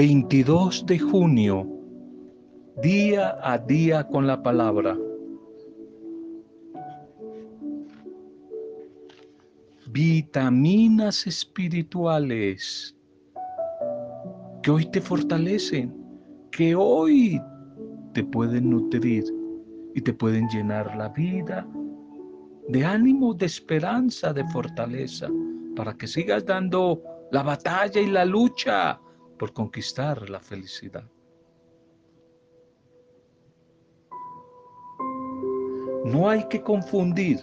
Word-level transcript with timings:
22 0.00 0.86
de 0.86 0.98
junio, 0.98 1.68
día 2.82 3.36
a 3.42 3.58
día 3.58 4.08
con 4.08 4.26
la 4.26 4.42
palabra. 4.42 4.96
Vitaminas 9.88 11.26
espirituales 11.26 12.96
que 14.62 14.70
hoy 14.70 14.86
te 14.86 15.02
fortalecen, 15.02 15.94
que 16.50 16.74
hoy 16.74 17.38
te 18.14 18.24
pueden 18.24 18.70
nutrir 18.70 19.24
y 19.94 20.00
te 20.00 20.14
pueden 20.14 20.48
llenar 20.48 20.96
la 20.96 21.10
vida 21.10 21.68
de 22.70 22.86
ánimo, 22.86 23.34
de 23.34 23.44
esperanza, 23.44 24.32
de 24.32 24.48
fortaleza, 24.48 25.28
para 25.76 25.92
que 25.92 26.06
sigas 26.06 26.46
dando 26.46 27.02
la 27.32 27.42
batalla 27.42 28.00
y 28.00 28.06
la 28.06 28.24
lucha 28.24 28.98
por 29.40 29.54
conquistar 29.54 30.28
la 30.28 30.38
felicidad. 30.38 31.02
No 36.04 36.28
hay 36.28 36.46
que 36.48 36.62
confundir 36.62 37.40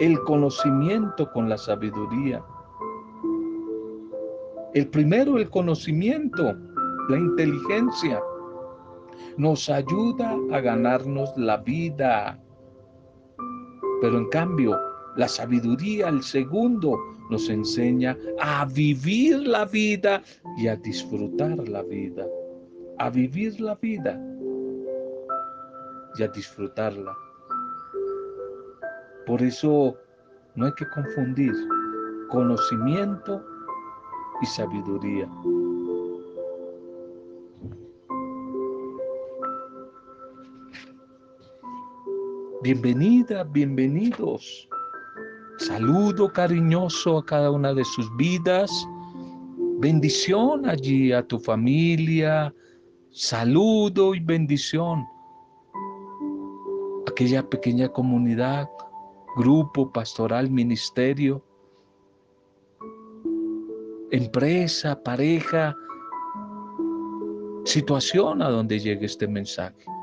el 0.00 0.18
conocimiento 0.20 1.30
con 1.32 1.50
la 1.50 1.58
sabiduría. 1.58 2.42
El 4.72 4.88
primero, 4.88 5.36
el 5.36 5.50
conocimiento, 5.50 6.54
la 7.10 7.18
inteligencia, 7.18 8.18
nos 9.36 9.68
ayuda 9.68 10.34
a 10.50 10.60
ganarnos 10.60 11.30
la 11.36 11.58
vida. 11.58 12.42
Pero 14.00 14.16
en 14.16 14.28
cambio, 14.30 14.80
la 15.16 15.28
sabiduría, 15.28 16.08
el 16.08 16.22
segundo, 16.22 16.98
nos 17.30 17.48
enseña 17.48 18.16
a 18.40 18.66
vivir 18.66 19.46
la 19.46 19.64
vida 19.64 20.22
y 20.58 20.68
a 20.68 20.76
disfrutar 20.76 21.68
la 21.68 21.82
vida. 21.82 22.26
A 22.98 23.10
vivir 23.10 23.60
la 23.60 23.74
vida 23.76 24.18
y 26.18 26.22
a 26.22 26.28
disfrutarla. 26.28 27.16
Por 29.26 29.42
eso 29.42 29.96
no 30.54 30.66
hay 30.66 30.72
que 30.72 30.86
confundir 30.94 31.52
conocimiento 32.30 33.44
y 34.40 34.46
sabiduría. 34.46 35.28
Bienvenida, 42.62 43.44
bienvenidos 43.44 44.68
Saludo 45.58 46.30
cariñoso 46.30 47.18
a 47.18 47.24
cada 47.24 47.50
una 47.50 47.72
de 47.72 47.84
sus 47.84 48.14
vidas. 48.16 48.70
Bendición 49.78 50.68
allí 50.68 51.12
a 51.12 51.22
tu 51.22 51.38
familia. 51.38 52.54
Saludo 53.10 54.14
y 54.14 54.20
bendición. 54.20 55.06
Aquella 57.08 57.48
pequeña 57.48 57.88
comunidad, 57.88 58.68
grupo 59.36 59.90
pastoral, 59.90 60.50
ministerio, 60.50 61.42
empresa, 64.10 65.02
pareja, 65.02 65.74
situación 67.64 68.42
a 68.42 68.50
donde 68.50 68.78
llegue 68.78 69.06
este 69.06 69.26
mensaje. 69.26 69.95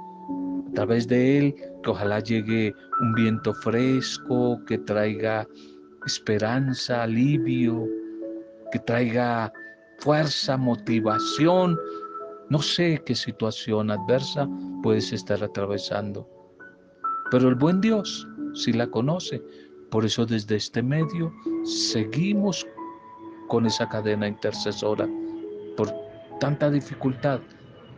Través 0.75 1.07
de 1.07 1.37
él 1.37 1.55
que 1.83 1.89
ojalá 1.89 2.19
llegue 2.19 2.73
un 3.01 3.13
viento 3.13 3.53
fresco, 3.53 4.59
que 4.65 4.77
traiga 4.79 5.47
esperanza, 6.05 7.03
alivio, 7.03 7.87
que 8.71 8.79
traiga 8.79 9.51
fuerza, 9.99 10.57
motivación. 10.57 11.77
No 12.49 12.61
sé 12.61 13.01
qué 13.05 13.15
situación 13.15 13.91
adversa 13.91 14.47
puedes 14.81 15.13
estar 15.13 15.43
atravesando, 15.43 16.27
pero 17.31 17.49
el 17.49 17.55
buen 17.55 17.79
Dios 17.79 18.27
sí 18.53 18.73
la 18.73 18.87
conoce. 18.87 19.41
Por 19.91 20.05
eso 20.05 20.25
desde 20.25 20.55
este 20.55 20.81
medio 20.81 21.31
seguimos 21.63 22.65
con 23.47 23.65
esa 23.65 23.87
cadena 23.87 24.27
intercesora 24.27 25.07
por 25.77 25.93
tanta 26.39 26.71
dificultad 26.71 27.39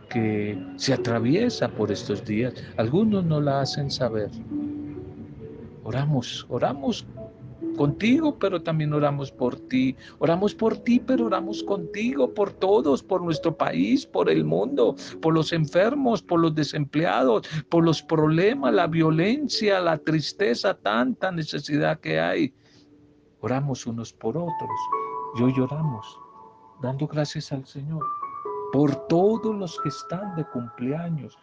que 0.08 0.58
se 0.76 0.92
atraviesa 0.94 1.68
por 1.68 1.90
estos 1.90 2.24
días. 2.24 2.54
Algunos 2.76 3.24
no 3.24 3.40
la 3.40 3.60
hacen 3.60 3.90
saber. 3.90 4.30
Oramos, 5.84 6.46
oramos 6.48 7.06
contigo, 7.76 8.38
pero 8.38 8.62
también 8.62 8.92
oramos 8.92 9.30
por 9.30 9.56
ti. 9.56 9.96
Oramos 10.18 10.54
por 10.54 10.78
ti, 10.78 11.00
pero 11.00 11.26
oramos 11.26 11.62
contigo, 11.62 12.32
por 12.32 12.50
todos, 12.52 13.02
por 13.02 13.22
nuestro 13.22 13.56
país, 13.56 14.06
por 14.06 14.30
el 14.30 14.44
mundo, 14.44 14.96
por 15.20 15.34
los 15.34 15.52
enfermos, 15.52 16.22
por 16.22 16.40
los 16.40 16.54
desempleados, 16.54 17.46
por 17.68 17.84
los 17.84 18.02
problemas, 18.02 18.74
la 18.74 18.86
violencia, 18.86 19.80
la 19.80 19.98
tristeza, 19.98 20.74
tanta 20.74 21.30
necesidad 21.30 22.00
que 22.00 22.18
hay. 22.20 22.54
Oramos 23.40 23.86
unos 23.86 24.12
por 24.12 24.36
otros 24.36 24.80
y 25.38 25.42
hoy 25.42 25.52
oramos, 25.60 26.18
dando 26.82 27.06
gracias 27.06 27.52
al 27.52 27.64
Señor 27.66 28.02
por 28.72 28.94
todos 29.08 29.54
los 29.54 29.78
que 29.80 29.88
están 29.88 30.34
de 30.36 30.44
cumpleaños 30.46 31.36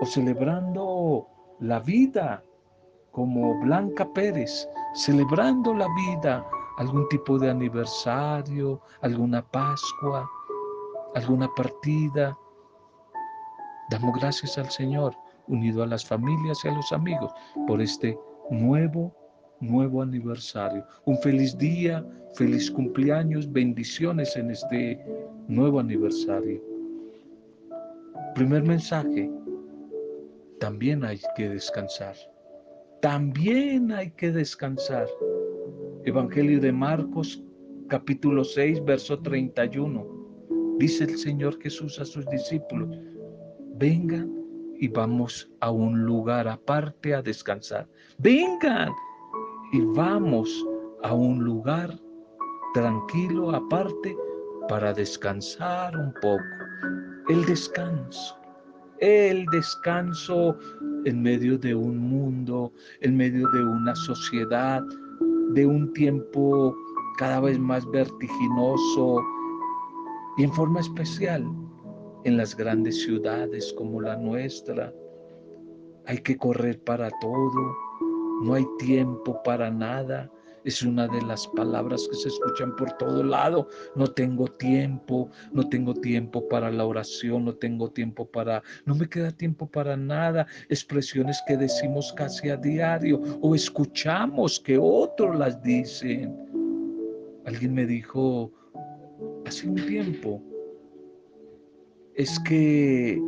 o 0.00 0.06
celebrando 0.06 1.26
la 1.60 1.80
vida, 1.80 2.42
como 3.10 3.58
Blanca 3.60 4.06
Pérez, 4.12 4.68
celebrando 4.94 5.74
la 5.74 5.88
vida, 5.94 6.46
algún 6.78 7.08
tipo 7.08 7.38
de 7.38 7.50
aniversario, 7.50 8.80
alguna 9.02 9.42
Pascua, 9.42 10.28
alguna 11.14 11.48
partida. 11.54 12.36
Damos 13.90 14.14
gracias 14.20 14.58
al 14.58 14.70
Señor, 14.70 15.16
unido 15.48 15.82
a 15.82 15.86
las 15.86 16.04
familias 16.04 16.64
y 16.64 16.68
a 16.68 16.72
los 16.72 16.92
amigos, 16.92 17.32
por 17.66 17.80
este 17.80 18.18
nuevo, 18.50 19.12
nuevo 19.60 20.02
aniversario. 20.02 20.84
Un 21.04 21.18
feliz 21.18 21.56
día, 21.56 22.04
feliz 22.34 22.70
cumpleaños, 22.70 23.50
bendiciones 23.50 24.36
en 24.36 24.50
este 24.50 25.00
nuevo 25.48 25.80
aniversario. 25.80 26.62
Primer 28.34 28.62
mensaje, 28.62 29.30
también 30.60 31.04
hay 31.04 31.20
que 31.36 31.48
descansar. 31.48 32.14
También 33.00 33.92
hay 33.92 34.10
que 34.10 34.32
descansar. 34.32 35.06
Evangelio 36.04 36.60
de 36.60 36.72
Marcos, 36.72 37.42
capítulo 37.88 38.44
6, 38.44 38.84
verso 38.84 39.18
31. 39.20 40.06
Dice 40.78 41.04
el 41.04 41.18
Señor 41.18 41.60
Jesús 41.60 41.98
a 41.98 42.04
sus 42.04 42.26
discípulos, 42.26 42.96
vengan 43.74 44.32
y 44.80 44.88
vamos 44.88 45.50
a 45.60 45.70
un 45.70 46.04
lugar 46.04 46.46
aparte 46.48 47.14
a 47.14 47.22
descansar. 47.22 47.88
Vengan 48.18 48.90
y 49.72 49.80
vamos 49.80 50.66
a 51.02 51.14
un 51.14 51.44
lugar 51.44 51.98
tranquilo 52.74 53.50
aparte 53.50 54.16
para 54.68 54.92
descansar 54.92 55.96
un 55.96 56.12
poco. 56.20 56.44
El 57.28 57.44
descanso, 57.44 58.36
el 59.00 59.44
descanso 59.46 60.56
en 61.04 61.22
medio 61.22 61.58
de 61.58 61.74
un 61.74 61.98
mundo, 61.98 62.72
en 63.00 63.16
medio 63.16 63.48
de 63.50 63.62
una 63.64 63.94
sociedad, 63.94 64.82
de 65.50 65.66
un 65.66 65.92
tiempo 65.92 66.74
cada 67.18 67.40
vez 67.40 67.58
más 67.58 67.88
vertiginoso 67.90 69.22
y 70.36 70.44
en 70.44 70.52
forma 70.52 70.80
especial 70.80 71.44
en 72.24 72.36
las 72.36 72.56
grandes 72.56 73.02
ciudades 73.02 73.72
como 73.76 74.00
la 74.00 74.16
nuestra. 74.16 74.92
Hay 76.06 76.18
que 76.18 76.36
correr 76.36 76.82
para 76.84 77.10
todo, 77.20 77.87
no 78.42 78.54
hay 78.54 78.66
tiempo 78.78 79.42
para 79.42 79.70
nada, 79.70 80.30
es 80.64 80.82
una 80.82 81.08
de 81.08 81.22
las 81.22 81.46
palabras 81.48 82.06
que 82.10 82.16
se 82.16 82.28
escuchan 82.28 82.76
por 82.76 82.92
todo 82.98 83.22
lado. 83.22 83.68
No 83.94 84.06
tengo 84.06 84.46
tiempo, 84.46 85.30
no 85.52 85.66
tengo 85.68 85.94
tiempo 85.94 86.46
para 86.48 86.70
la 86.70 86.84
oración, 86.84 87.46
no 87.46 87.54
tengo 87.54 87.90
tiempo 87.90 88.26
para, 88.26 88.62
no 88.84 88.94
me 88.94 89.08
queda 89.08 89.30
tiempo 89.30 89.66
para 89.66 89.96
nada. 89.96 90.46
Expresiones 90.68 91.42
que 91.46 91.56
decimos 91.56 92.12
casi 92.12 92.50
a 92.50 92.56
diario 92.56 93.20
o 93.40 93.54
escuchamos 93.54 94.60
que 94.60 94.78
otros 94.78 95.38
las 95.38 95.62
dicen. 95.62 96.36
Alguien 97.46 97.72
me 97.72 97.86
dijo 97.86 98.52
hace 99.46 99.68
un 99.68 99.76
tiempo, 99.86 100.42
es 102.14 102.38
que 102.40 103.18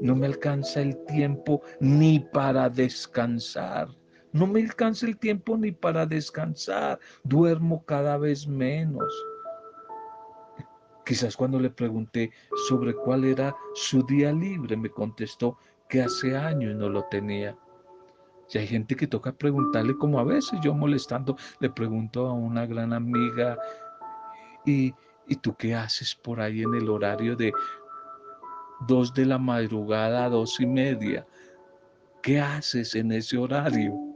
no 0.00 0.16
me 0.16 0.26
alcanza 0.26 0.82
el 0.82 0.96
tiempo 1.04 1.62
ni 1.78 2.18
para 2.18 2.68
descansar. 2.68 3.88
No 4.32 4.46
me 4.46 4.62
alcanza 4.62 5.06
el 5.06 5.18
tiempo 5.18 5.56
ni 5.56 5.72
para 5.72 6.06
descansar. 6.06 6.98
Duermo 7.22 7.84
cada 7.84 8.16
vez 8.18 8.46
menos. 8.46 9.12
Quizás 11.04 11.36
cuando 11.36 11.58
le 11.58 11.70
pregunté 11.70 12.30
sobre 12.68 12.94
cuál 12.94 13.24
era 13.24 13.54
su 13.74 14.02
día 14.04 14.32
libre, 14.32 14.76
me 14.76 14.88
contestó 14.88 15.58
que 15.88 16.02
hace 16.02 16.36
años 16.36 16.74
no 16.76 16.88
lo 16.88 17.04
tenía. 17.04 17.56
Y 18.52 18.58
hay 18.58 18.66
gente 18.66 18.94
que 18.94 19.06
toca 19.06 19.32
preguntarle, 19.32 19.96
como 19.96 20.18
a 20.18 20.24
veces 20.24 20.58
yo 20.62 20.74
molestando, 20.74 21.36
le 21.60 21.70
pregunto 21.70 22.26
a 22.26 22.32
una 22.32 22.66
gran 22.66 22.92
amiga, 22.92 23.58
¿y, 24.64 24.94
¿Y 25.28 25.36
tú 25.36 25.54
qué 25.54 25.74
haces 25.74 26.14
por 26.14 26.40
ahí 26.40 26.62
en 26.62 26.74
el 26.74 26.88
horario 26.88 27.36
de 27.36 27.52
dos 28.86 29.14
de 29.14 29.24
la 29.24 29.38
madrugada 29.38 30.24
a 30.24 30.28
dos 30.28 30.60
y 30.60 30.66
media? 30.66 31.26
¿Qué 32.22 32.40
haces 32.40 32.94
en 32.94 33.12
ese 33.12 33.38
horario? 33.38 34.11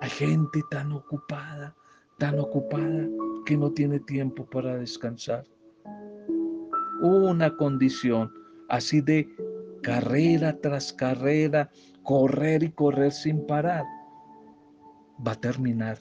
Hay 0.00 0.10
gente 0.10 0.62
tan 0.70 0.92
ocupada, 0.92 1.74
tan 2.18 2.38
ocupada 2.38 3.06
que 3.44 3.56
no 3.56 3.70
tiene 3.72 4.00
tiempo 4.00 4.46
para 4.46 4.76
descansar. 4.76 5.44
Una 7.02 7.54
condición 7.56 8.32
así 8.68 9.00
de 9.00 9.28
carrera 9.82 10.56
tras 10.60 10.92
carrera, 10.92 11.70
correr 12.02 12.62
y 12.62 12.70
correr 12.70 13.12
sin 13.12 13.46
parar, 13.46 13.84
va 15.26 15.32
a 15.32 15.40
terminar, 15.40 15.98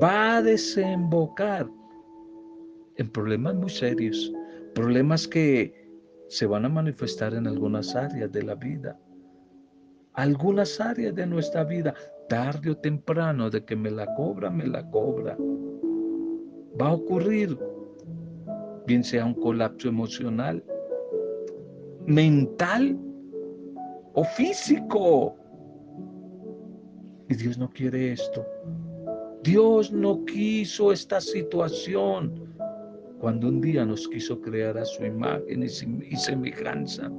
va 0.00 0.36
a 0.36 0.42
desembocar 0.42 1.68
en 2.96 3.10
problemas 3.10 3.54
muy 3.54 3.70
serios, 3.70 4.32
problemas 4.74 5.26
que 5.26 5.74
se 6.28 6.46
van 6.46 6.64
a 6.64 6.68
manifestar 6.68 7.34
en 7.34 7.46
algunas 7.46 7.96
áreas 7.96 8.30
de 8.30 8.42
la 8.42 8.54
vida, 8.54 8.98
algunas 10.14 10.80
áreas 10.80 11.14
de 11.14 11.26
nuestra 11.26 11.64
vida, 11.64 11.94
tarde 12.30 12.70
o 12.70 12.76
temprano, 12.76 13.50
de 13.50 13.64
que 13.64 13.74
me 13.74 13.90
la 13.90 14.06
cobra, 14.14 14.50
me 14.50 14.64
la 14.64 14.88
cobra. 14.88 15.36
Va 16.80 16.90
a 16.90 16.92
ocurrir, 16.92 17.58
bien 18.86 19.02
sea 19.02 19.26
un 19.26 19.34
colapso 19.34 19.88
emocional, 19.88 20.64
mental 22.06 22.96
o 24.14 24.22
físico. 24.22 25.36
Y 27.28 27.34
Dios 27.34 27.58
no 27.58 27.68
quiere 27.68 28.12
esto. 28.12 28.46
Dios 29.42 29.90
no 29.90 30.24
quiso 30.24 30.92
esta 30.92 31.20
situación 31.20 32.32
cuando 33.18 33.48
un 33.48 33.60
día 33.60 33.84
nos 33.84 34.06
quiso 34.06 34.40
crear 34.40 34.78
a 34.78 34.84
su 34.84 35.04
imagen 35.04 35.64
y 35.64 36.16
semejanza. 36.16 37.10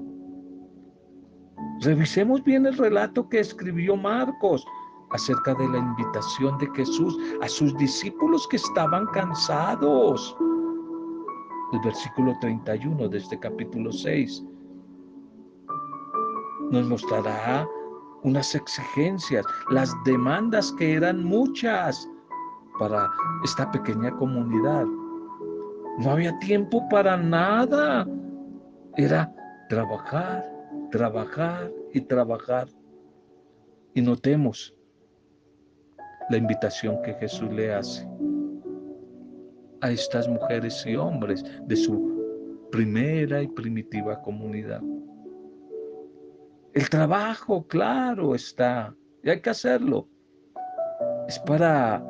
Revisemos 1.82 2.42
bien 2.46 2.66
el 2.66 2.78
relato 2.78 3.28
que 3.28 3.40
escribió 3.40 3.98
Marcos 3.98 4.66
acerca 5.14 5.54
de 5.56 5.68
la 5.70 5.78
invitación 5.78 6.58
de 6.58 6.70
Jesús 6.76 7.18
a 7.42 7.48
sus 7.48 7.76
discípulos 7.78 8.48
que 8.48 8.58
estaban 8.58 9.06
cansados. 9.08 10.36
El 11.74 11.80
versículo 11.84 12.34
31 12.42 13.08
de 13.08 13.18
este 13.18 13.40
capítulo 13.40 13.92
6 13.92 14.46
nos 16.72 16.88
mostrará 16.88 17.68
unas 18.24 18.56
exigencias, 18.56 19.46
las 19.70 19.94
demandas 20.06 20.72
que 20.74 20.94
eran 20.94 21.24
muchas 21.24 22.08
para 22.80 23.10
esta 23.44 23.70
pequeña 23.72 24.12
comunidad. 24.18 24.86
No 25.98 26.12
había 26.12 26.38
tiempo 26.40 26.88
para 26.90 27.18
nada. 27.18 28.08
Era 28.96 29.34
trabajar, 29.70 30.46
trabajar 30.92 31.72
y 31.94 32.02
trabajar. 32.02 32.68
Y 33.94 34.02
notemos 34.02 34.74
la 36.32 36.38
invitación 36.38 37.02
que 37.02 37.14
Jesús 37.16 37.52
le 37.52 37.74
hace 37.74 38.08
a 39.82 39.92
estas 39.92 40.28
mujeres 40.28 40.84
y 40.86 40.96
hombres 40.96 41.44
de 41.68 41.76
su 41.76 42.70
primera 42.72 43.42
y 43.42 43.48
primitiva 43.48 44.22
comunidad. 44.22 44.82
El 46.74 46.90
trabajo, 46.90 47.68
claro, 47.68 48.34
está, 48.34 48.96
y 49.24 49.30
hay 49.30 49.42
que 49.42 49.50
hacerlo. 49.50 50.08
Es 51.28 51.38
para 51.40 52.02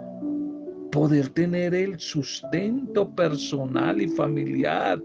poder 0.91 1.29
tener 1.29 1.73
el 1.73 1.99
sustento 1.99 3.09
personal 3.15 3.99
y 4.01 4.07
familiar. 4.09 5.01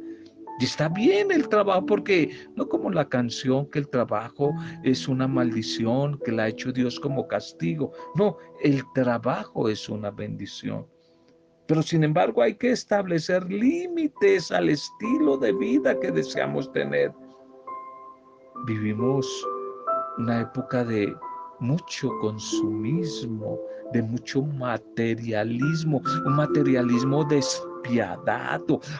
Y 0.58 0.64
está 0.64 0.88
bien 0.88 1.30
el 1.30 1.48
trabajo, 1.48 1.84
porque 1.84 2.30
no 2.54 2.68
como 2.68 2.90
la 2.90 3.08
canción 3.08 3.70
que 3.70 3.80
el 3.80 3.88
trabajo 3.88 4.54
es 4.84 5.06
una 5.06 5.28
maldición, 5.28 6.18
que 6.24 6.32
la 6.32 6.44
ha 6.44 6.48
hecho 6.48 6.72
Dios 6.72 6.98
como 6.98 7.28
castigo. 7.28 7.92
No, 8.14 8.38
el 8.62 8.82
trabajo 8.94 9.68
es 9.68 9.88
una 9.88 10.10
bendición. 10.10 10.86
Pero 11.66 11.82
sin 11.82 12.04
embargo 12.04 12.42
hay 12.42 12.54
que 12.54 12.70
establecer 12.70 13.44
límites 13.50 14.50
al 14.52 14.68
estilo 14.68 15.36
de 15.36 15.52
vida 15.52 15.98
que 15.98 16.12
deseamos 16.12 16.72
tener. 16.72 17.12
Vivimos 18.66 19.26
una 20.18 20.42
época 20.42 20.84
de 20.84 21.14
mucho 21.60 22.10
consumismo, 22.20 23.58
de 23.92 24.02
mucho 24.02 24.42
materialismo, 24.42 26.00
un 26.24 26.36
materialismo 26.36 27.24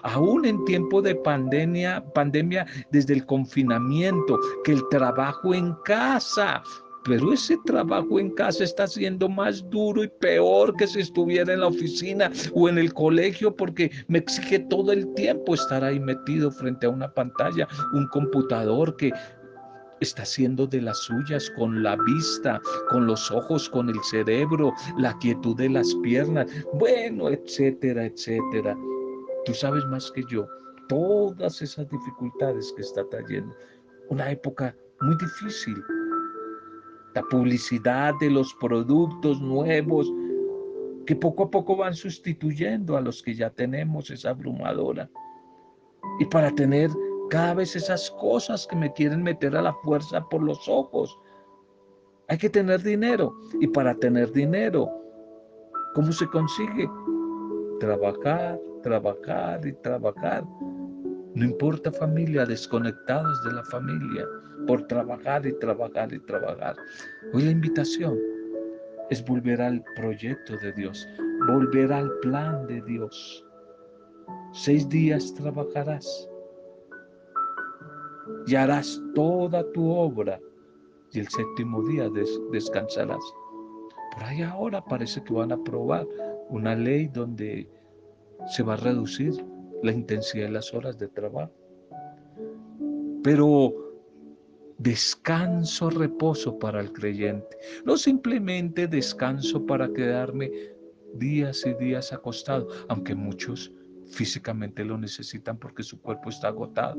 aún 0.03 0.45
en 0.45 0.65
tiempo 0.65 1.03
de 1.03 1.15
pandemia, 1.15 2.05
pandemia 2.15 2.67
desde 2.91 3.15
el 3.15 3.27
confinamiento, 3.27 4.39
que 4.65 4.73
el 4.73 4.83
trabajo 4.91 5.55
en 5.55 5.75
casa, 5.85 6.63
pero 7.07 7.33
ese 7.33 7.57
trabajo 7.65 8.19
en 8.19 8.31
casa 8.31 8.65
está 8.65 8.87
siendo 8.87 9.29
más 9.29 9.69
duro 9.71 10.03
y 10.03 10.09
peor 10.09 10.75
que 10.77 10.89
si 10.89 11.01
estuviera 11.01 11.53
en 11.53 11.61
la 11.61 11.69
oficina 11.69 12.31
o 12.53 12.69
en 12.69 12.79
el 12.79 12.93
colegio 12.93 13.55
porque 13.55 13.91
me 14.09 14.19
exige 14.19 14.59
todo 14.59 14.93
el 14.93 15.15
tiempo 15.15 15.55
estar 15.55 15.85
ahí 15.85 16.01
metido 16.01 16.51
frente 16.51 16.87
a 16.87 16.91
una 16.91 17.09
pantalla, 17.13 17.69
un 17.93 18.09
computador 18.09 18.97
que 18.97 19.13
está 20.01 20.23
haciendo 20.23 20.67
de 20.67 20.83
las 20.83 20.99
suyas 20.99 21.51
con 21.57 21.83
la 21.83 21.97
vista, 21.97 22.61
con 22.91 23.07
los 23.07 23.31
ojos, 23.31 23.69
con 23.69 23.89
el 23.89 24.03
cerebro, 24.05 24.73
la 24.99 25.17
quietud 25.19 25.57
de 25.57 25.71
las 25.71 25.95
piernas, 26.03 26.47
bueno, 26.75 27.29
etcétera, 27.31 28.05
etcétera. 28.07 28.77
Tú 29.45 29.55
sabes 29.55 29.85
más 29.87 30.11
que 30.13 30.23
yo 30.29 30.47
todas 30.89 31.63
esas 31.63 31.89
dificultades 31.89 32.73
que 32.77 32.83
está 32.83 33.09
trayendo. 33.09 33.55
Una 34.09 34.31
época 34.31 34.75
muy 35.01 35.17
difícil. 35.17 35.83
La 37.15 37.23
publicidad 37.23 38.15
de 38.21 38.31
los 38.31 38.55
productos 38.55 39.41
nuevos 39.41 40.13
que 41.07 41.17
poco 41.17 41.45
a 41.45 41.51
poco 41.51 41.77
van 41.77 41.95
sustituyendo 41.95 42.97
a 42.97 43.01
los 43.01 43.23
que 43.23 43.35
ya 43.35 43.51
tenemos 43.51 44.11
es 44.11 44.27
abrumadora. 44.27 45.09
Y 46.19 46.25
para 46.27 46.51
tener 46.55 46.91
cada 47.29 47.55
vez 47.55 47.75
esas 47.77 48.11
cosas 48.13 48.67
que 48.67 48.77
me 48.77 48.93
quieren 48.93 49.23
meter 49.23 49.57
a 49.57 49.63
la 49.63 49.73
fuerza 49.83 50.21
por 50.29 50.43
los 50.43 50.69
ojos. 50.69 51.19
Hay 52.29 52.39
que 52.39 52.51
tener 52.51 52.83
dinero. 52.83 53.35
Y 53.61 53.67
para 53.69 53.95
tener 53.95 54.33
dinero, 54.33 54.89
¿cómo 55.95 56.13
se 56.13 56.27
consigue? 56.29 56.89
Trabajar, 57.81 58.59
trabajar 58.83 59.67
y 59.67 59.73
trabajar. 59.75 60.45
No 61.35 61.45
importa 61.45 61.93
familia, 61.93 62.47
desconectados 62.47 63.45
de 63.45 63.53
la 63.53 63.65
familia, 63.65 64.27
por 64.67 64.87
trabajar 64.87 65.47
y 65.47 65.53
trabajar 65.59 66.13
y 66.13 66.19
trabajar. 66.21 66.77
Hoy 67.35 67.43
la 67.43 67.51
invitación 67.51 68.19
es 69.11 69.25
volver 69.25 69.61
al 69.61 69.85
proyecto 69.97 70.57
de 70.59 70.73
Dios, 70.73 71.07
volver 71.47 71.93
al 71.93 72.11
plan 72.23 72.67
de 72.67 72.81
Dios. 72.83 73.45
Seis 74.53 74.89
días 74.89 75.35
trabajarás 75.35 76.29
y 78.47 78.55
harás 78.55 79.01
toda 79.15 79.65
tu 79.73 79.91
obra 79.91 80.41
y 81.13 81.21
el 81.21 81.29
séptimo 81.29 81.83
día 81.83 82.11
descansarás. 82.53 83.23
Por 84.13 84.25
ahí 84.25 84.43
ahora 84.43 84.85
parece 84.85 85.23
que 85.23 85.33
van 85.33 85.53
a 85.53 85.57
aprobar 85.57 86.07
una 86.49 86.75
ley 86.75 87.09
donde 87.09 87.69
se 88.49 88.63
va 88.63 88.75
a 88.75 88.79
reducir 88.79 89.33
la 89.83 89.93
intensidad 89.93 90.47
de 90.47 90.53
las 90.53 90.73
horas 90.75 90.99
de 90.99 91.09
trabajo. 91.09 91.53
Pero 93.23 93.75
descanso, 94.79 95.91
reposo 95.91 96.59
para 96.59 96.81
el 96.81 96.93
creyente. 96.93 97.57
No 97.85 97.97
simplemente 97.97 98.87
descanso 98.87 99.65
para 99.65 99.93
quedarme 99.93 100.51
días 101.15 101.65
y 101.67 101.75
días 101.75 102.13
acostado, 102.13 102.69
aunque 102.89 103.15
muchos 103.15 103.73
físicamente 104.07 104.85
lo 104.85 104.97
necesitan 104.99 105.59
porque 105.59 105.83
su 105.83 106.01
cuerpo 106.01 106.31
está 106.31 106.49
agotado 106.49 106.97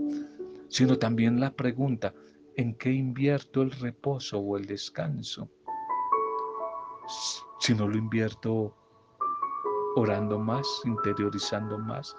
sino 0.69 0.97
también 0.97 1.39
la 1.39 1.51
pregunta, 1.51 2.13
¿en 2.55 2.75
qué 2.75 2.91
invierto 2.91 3.62
el 3.62 3.71
reposo 3.71 4.39
o 4.39 4.57
el 4.57 4.65
descanso? 4.65 5.50
Si 7.59 7.74
no 7.74 7.88
lo 7.88 7.97
invierto 7.97 8.75
orando 9.95 10.38
más, 10.39 10.67
interiorizando 10.86 11.77
más, 11.77 12.15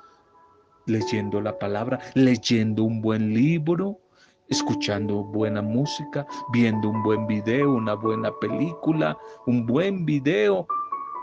leyendo 0.86 1.40
la 1.40 1.58
palabra, 1.58 2.00
leyendo 2.14 2.84
un 2.84 3.00
buen 3.00 3.34
libro, 3.34 4.00
escuchando 4.48 5.22
buena 5.22 5.62
música, 5.62 6.26
viendo 6.52 6.88
un 6.88 7.02
buen 7.02 7.26
video, 7.26 7.74
una 7.74 7.94
buena 7.94 8.32
película, 8.40 9.16
un 9.46 9.66
buen 9.66 10.04
video. 10.04 10.66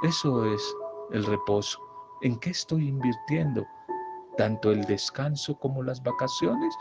Eso 0.04 0.46
es 0.46 0.76
el 1.12 1.26
reposo. 1.26 1.80
¿En 2.22 2.40
qué 2.40 2.52
estoy 2.52 2.88
invirtiendo? 2.88 3.66
Tanto 4.38 4.72
el 4.72 4.84
descanso 4.86 5.58
como 5.58 5.82
las 5.84 6.02
vacaciones 6.04 6.76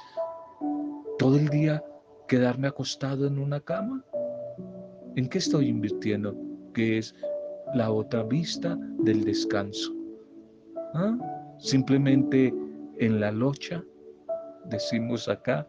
todo 1.24 1.38
el 1.38 1.48
día 1.48 1.82
quedarme 2.28 2.68
acostado 2.68 3.26
en 3.26 3.38
una 3.38 3.58
cama? 3.58 4.04
¿En 5.16 5.26
qué 5.26 5.38
estoy 5.38 5.68
invirtiendo? 5.68 6.36
Que 6.74 6.98
es 6.98 7.14
la 7.74 7.90
otra 7.90 8.24
vista 8.24 8.76
del 8.98 9.24
descanso. 9.24 9.90
¿Ah? 10.92 11.16
Simplemente 11.58 12.52
en 12.98 13.20
la 13.20 13.32
locha, 13.32 13.82
decimos 14.66 15.26
acá, 15.26 15.66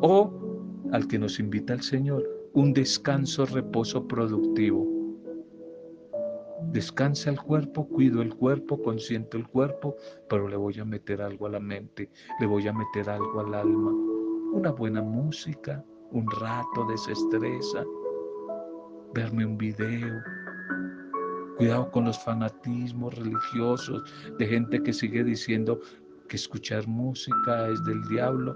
o 0.00 0.30
al 0.92 1.08
que 1.08 1.18
nos 1.18 1.40
invita 1.40 1.72
el 1.72 1.82
Señor, 1.82 2.22
un 2.52 2.72
descanso, 2.72 3.46
reposo 3.46 4.06
productivo. 4.06 4.95
Descansa 6.72 7.30
el 7.30 7.40
cuerpo, 7.40 7.88
cuido 7.88 8.22
el 8.22 8.34
cuerpo, 8.34 8.82
consiento 8.82 9.36
el 9.36 9.46
cuerpo, 9.46 9.96
pero 10.28 10.48
le 10.48 10.56
voy 10.56 10.78
a 10.78 10.84
meter 10.84 11.22
algo 11.22 11.46
a 11.46 11.50
la 11.50 11.60
mente, 11.60 12.10
le 12.40 12.46
voy 12.46 12.66
a 12.68 12.72
meter 12.72 13.08
algo 13.08 13.40
al 13.40 13.54
alma. 13.54 13.92
Una 14.52 14.72
buena 14.72 15.02
música, 15.02 15.84
un 16.12 16.30
rato 16.30 16.86
desestresa, 16.88 17.84
verme 19.14 19.46
un 19.46 19.56
video. 19.56 20.22
Cuidado 21.56 21.90
con 21.90 22.04
los 22.04 22.22
fanatismos 22.22 23.14
religiosos 23.14 24.02
de 24.38 24.46
gente 24.46 24.82
que 24.82 24.92
sigue 24.92 25.24
diciendo 25.24 25.80
que 26.28 26.36
escuchar 26.36 26.86
música 26.86 27.68
es 27.68 27.82
del 27.84 28.02
diablo. 28.08 28.54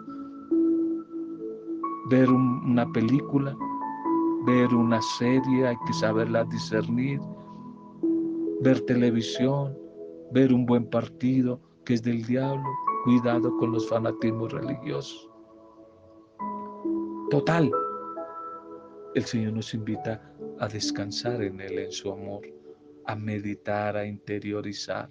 Ver 2.10 2.28
una 2.30 2.90
película, 2.92 3.56
ver 4.46 4.74
una 4.74 5.00
serie, 5.00 5.68
hay 5.68 5.76
que 5.86 5.92
saberla 5.94 6.44
discernir. 6.44 7.20
Ver 8.60 8.80
televisión, 8.82 9.76
ver 10.32 10.52
un 10.52 10.66
buen 10.66 10.84
partido 10.84 11.60
que 11.84 11.94
es 11.94 12.02
del 12.02 12.22
diablo. 12.24 12.68
Cuidado 13.04 13.56
con 13.56 13.72
los 13.72 13.88
fanatismos 13.88 14.52
religiosos. 14.52 15.30
Total, 17.30 17.70
el 19.14 19.24
Señor 19.24 19.54
nos 19.54 19.72
invita 19.72 20.20
a 20.58 20.68
descansar 20.68 21.42
en 21.42 21.60
Él, 21.60 21.78
en 21.78 21.90
su 21.90 22.12
amor, 22.12 22.42
a 23.06 23.16
meditar, 23.16 23.96
a 23.96 24.04
interiorizar. 24.04 25.08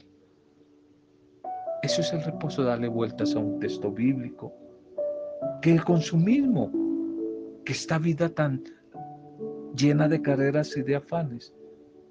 Eso 1.82 2.02
es 2.02 2.14
el 2.14 2.24
reposo, 2.24 2.64
darle 2.64 2.88
vueltas 2.88 3.36
a 3.36 3.40
un 3.40 3.60
texto 3.60 3.92
bíblico. 3.92 4.54
Que 5.62 5.72
el 5.72 5.84
consumismo, 5.84 6.72
que 7.66 7.74
esta 7.74 7.98
vida 7.98 8.30
tan 8.30 8.64
llena 9.76 10.08
de 10.08 10.22
carreras 10.22 10.78
y 10.78 10.84
de 10.84 10.98
afanes, 10.98 11.54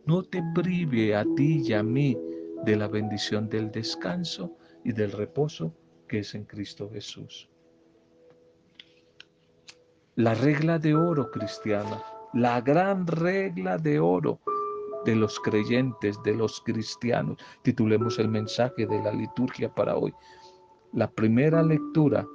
no 0.09 0.25
te 0.25 0.43
prive 0.55 1.15
a 1.15 1.25
ti 1.37 1.63
y 1.65 1.73
a 1.75 1.83
mí 1.83 2.17
de 2.65 2.75
la 2.75 2.89
bendición 2.89 3.49
del 3.49 3.71
descanso 3.71 4.57
y 4.85 4.93
del 4.93 5.13
reposo 5.13 5.73
que 6.09 6.21
es 6.21 6.35
en 6.35 6.45
Cristo 6.45 6.91
Jesús 6.91 7.49
la 10.19 10.35
regla 10.35 10.81
de 10.81 10.97
oro 10.97 11.31
cristiana, 11.31 12.03
la 12.35 12.61
gran 12.61 13.07
regla 13.07 13.79
de 13.79 14.01
oro 14.01 14.41
de 15.05 15.15
los 15.15 15.39
creyentes, 15.39 16.21
de 16.25 16.35
los 16.35 16.61
cristianos. 16.63 17.37
Titulemos 17.63 18.19
el 18.19 18.29
mensaje 18.29 18.85
de 18.85 19.01
la 19.01 19.13
liturgia 19.13 19.73
para 19.73 19.97
hoy. 19.97 20.13
La 20.93 21.09
primera 21.09 21.63
lectura, 21.63 22.27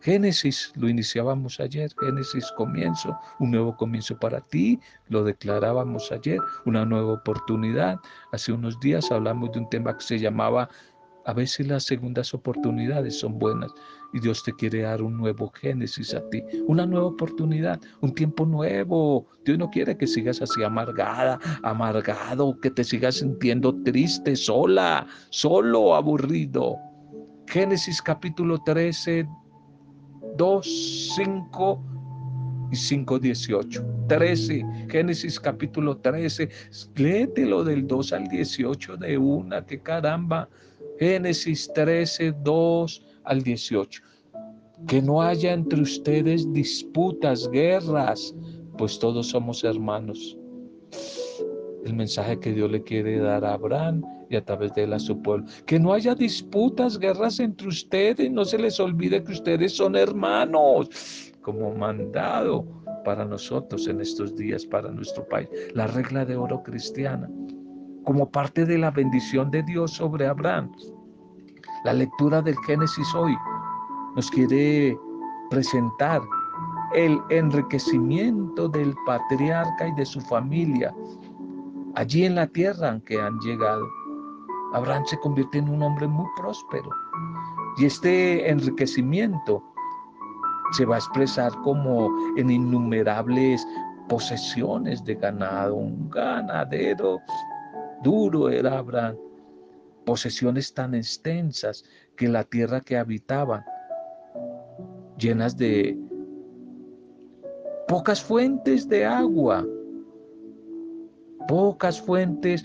Génesis, 0.00 0.72
lo 0.76 0.88
iniciábamos 0.88 1.58
ayer, 1.60 1.90
Génesis 1.98 2.52
comienzo, 2.56 3.18
un 3.40 3.50
nuevo 3.50 3.76
comienzo 3.76 4.18
para 4.18 4.40
ti, 4.40 4.78
lo 5.08 5.24
declarábamos 5.24 6.12
ayer, 6.12 6.38
una 6.66 6.84
nueva 6.84 7.14
oportunidad. 7.14 7.98
Hace 8.32 8.52
unos 8.52 8.78
días 8.80 9.10
hablamos 9.10 9.52
de 9.52 9.60
un 9.60 9.68
tema 9.68 9.96
que 9.96 10.04
se 10.04 10.18
llamaba 10.18 10.68
a 11.28 11.34
veces 11.34 11.66
las 11.66 11.84
segundas 11.84 12.32
oportunidades 12.32 13.18
son 13.18 13.38
buenas 13.38 13.70
y 14.14 14.20
Dios 14.20 14.42
te 14.42 14.52
quiere 14.54 14.80
dar 14.80 15.02
un 15.02 15.18
nuevo 15.18 15.50
génesis 15.50 16.14
a 16.14 16.26
ti, 16.30 16.42
una 16.66 16.86
nueva 16.86 17.08
oportunidad, 17.08 17.78
un 18.00 18.14
tiempo 18.14 18.46
nuevo. 18.46 19.26
Dios 19.44 19.58
no 19.58 19.68
quiere 19.68 19.98
que 19.98 20.06
sigas 20.06 20.40
así 20.40 20.62
amargada, 20.62 21.38
amargado, 21.62 22.58
que 22.60 22.70
te 22.70 22.82
sigas 22.82 23.16
sintiendo 23.16 23.74
triste, 23.82 24.36
sola, 24.36 25.06
solo, 25.28 25.94
aburrido. 25.94 26.78
Génesis 27.46 28.00
capítulo 28.00 28.58
13, 28.64 29.28
2, 30.38 31.14
5 31.16 31.82
y 32.70 32.76
5, 32.76 33.18
18. 33.18 33.84
13, 34.08 34.64
Génesis 34.88 35.38
capítulo 35.38 35.98
13, 35.98 36.48
léetelo 36.96 37.64
del 37.64 37.86
2 37.86 38.12
al 38.12 38.28
18 38.28 38.96
de 38.96 39.18
una, 39.18 39.66
que 39.66 39.80
caramba. 39.80 40.48
Génesis 40.98 41.70
13, 41.74 42.34
2 42.42 43.06
al 43.24 43.42
18. 43.42 44.02
Que 44.86 45.02
no 45.02 45.20
haya 45.20 45.52
entre 45.52 45.82
ustedes 45.82 46.50
disputas, 46.52 47.50
guerras, 47.50 48.34
pues 48.78 48.98
todos 48.98 49.26
somos 49.26 49.64
hermanos. 49.64 50.38
El 51.84 51.94
mensaje 51.94 52.38
que 52.38 52.52
Dios 52.52 52.70
le 52.70 52.82
quiere 52.82 53.18
dar 53.18 53.44
a 53.44 53.54
Abraham 53.54 54.02
y 54.30 54.36
a 54.36 54.44
través 54.44 54.74
de 54.74 54.84
él 54.84 54.92
a 54.92 54.98
su 54.98 55.20
pueblo. 55.22 55.46
Que 55.66 55.78
no 55.78 55.92
haya 55.92 56.14
disputas, 56.14 56.98
guerras 56.98 57.40
entre 57.40 57.68
ustedes. 57.68 58.30
No 58.30 58.44
se 58.44 58.58
les 58.58 58.78
olvide 58.80 59.22
que 59.22 59.32
ustedes 59.32 59.76
son 59.76 59.96
hermanos, 59.96 61.32
como 61.40 61.74
mandado 61.74 62.66
para 63.04 63.24
nosotros 63.24 63.86
en 63.88 64.00
estos 64.00 64.36
días, 64.36 64.66
para 64.66 64.90
nuestro 64.90 65.26
país. 65.28 65.48
La 65.74 65.86
regla 65.86 66.24
de 66.24 66.36
oro 66.36 66.62
cristiana 66.62 67.28
como 68.08 68.30
parte 68.30 68.64
de 68.64 68.78
la 68.78 68.90
bendición 68.90 69.50
de 69.50 69.62
Dios 69.62 69.90
sobre 69.90 70.26
Abraham. 70.26 70.72
La 71.84 71.92
lectura 71.92 72.40
del 72.40 72.56
Génesis 72.66 73.14
hoy 73.14 73.36
nos 74.16 74.30
quiere 74.30 74.96
presentar 75.50 76.22
el 76.94 77.20
enriquecimiento 77.28 78.66
del 78.68 78.94
patriarca 79.04 79.88
y 79.88 79.94
de 79.94 80.06
su 80.06 80.22
familia 80.22 80.94
allí 81.98 82.24
en 82.24 82.36
la 82.36 82.46
tierra 82.46 83.00
que 83.04 83.20
han 83.20 83.40
llegado. 83.40 83.84
Abraham 84.72 85.04
se 85.06 85.18
convierte 85.18 85.58
en 85.58 85.68
un 85.68 85.82
hombre 85.82 86.06
muy 86.06 86.26
próspero 86.36 86.88
y 87.76 87.86
este 87.86 88.48
enriquecimiento 88.48 89.60
se 90.72 90.84
va 90.84 90.94
a 90.94 90.98
expresar 90.98 91.50
como 91.62 92.08
en 92.36 92.50
innumerables 92.50 93.66
posesiones 94.08 95.04
de 95.04 95.16
ganado, 95.16 95.74
un 95.74 96.08
ganadero 96.08 97.18
Duro 98.04 98.48
era 98.48 98.78
Abraham, 98.78 99.16
posesiones 100.06 100.72
tan 100.72 100.94
extensas 100.94 101.82
que 102.16 102.28
la 102.28 102.44
tierra 102.44 102.80
que 102.80 102.96
habitaban, 102.96 103.64
llenas 105.18 105.56
de 105.56 105.98
pocas 107.88 108.22
fuentes 108.22 108.88
de 108.88 109.04
agua, 109.04 109.66
pocas 111.48 112.00
fuentes, 112.00 112.64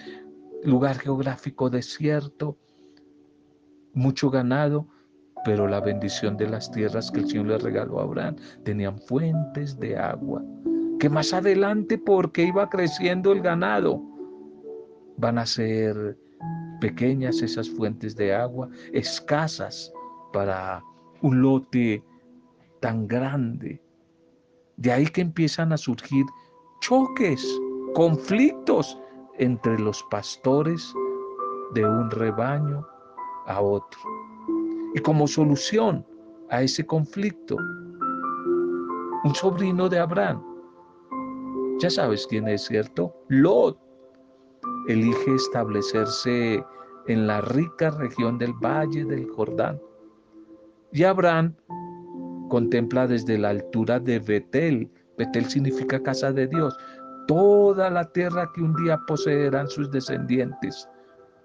lugar 0.64 1.00
geográfico 1.00 1.70
desierto, 1.70 2.58
mucho 3.94 4.30
ganado, 4.30 4.88
pero 5.46 5.68
la 5.68 5.80
bendición 5.80 6.38
de 6.38 6.50
las 6.50 6.70
tierras 6.72 7.10
que 7.10 7.22
el 7.22 7.28
Señor 7.28 7.48
le 7.48 7.58
regaló 7.58 8.00
a 8.00 8.04
Abraham 8.04 8.36
tenían 8.64 9.00
fuentes 9.00 9.80
de 9.80 9.98
agua, 9.98 10.44
que 11.00 11.10
más 11.10 11.34
adelante 11.34 11.98
porque 11.98 12.44
iba 12.44 12.70
creciendo 12.70 13.32
el 13.32 13.42
ganado, 13.42 14.02
Van 15.16 15.38
a 15.38 15.46
ser 15.46 16.18
pequeñas 16.82 17.42
esas 17.42 17.70
fuentes 17.70 18.16
de 18.16 18.34
agua, 18.34 18.68
escasas 18.92 19.94
para 20.34 20.84
un 21.22 21.42
lote 21.42 22.04
tan 22.82 23.08
grande. 23.08 23.80
De 24.76 24.92
ahí 24.92 25.06
que 25.06 25.22
empiezan 25.22 25.72
a 25.72 25.78
surgir 25.78 26.26
choques, 26.82 27.46
conflictos 27.94 29.00
entre 29.38 29.80
los 29.80 30.04
pastores 30.04 30.94
de 31.74 31.86
un 31.86 32.10
rebaño 32.12 32.86
a 33.48 33.62
otro. 33.62 34.00
Y 34.96 35.00
como 35.00 35.28
solución 35.28 36.06
a 36.50 36.62
ese 36.62 36.86
conflicto, 36.86 37.58
un 39.24 39.36
sobrino 39.36 39.90
de 39.90 40.00
Abraham, 40.00 40.44
ya 41.80 41.90
sabes 41.90 42.28
quién 42.28 42.48
es, 42.48 42.66
¿cierto? 42.66 43.16
Lot, 43.30 43.78
elige 44.88 45.36
establecerse 45.36 46.64
en 47.08 47.28
la 47.28 47.42
rica 47.42 47.90
región 47.92 48.38
del 48.38 48.54
valle 48.54 49.06
del 49.06 49.30
Jordán. 49.30 49.82
Y 50.92 51.04
Abraham 51.04 51.56
contempla 52.50 53.08
desde 53.08 53.38
la 53.38 53.50
altura 53.50 54.00
de 54.00 54.20
Betel, 54.20 54.90
Betel 55.18 55.46
significa 55.46 56.02
casa 56.02 56.32
de 56.32 56.48
Dios, 56.48 56.78
toda 57.28 57.90
la 57.90 58.06
tierra 58.06 58.52
que 58.54 58.62
un 58.62 58.76
día 58.76 59.00
poseerán 59.08 59.68
sus 59.68 59.90
descendientes. 59.92 60.88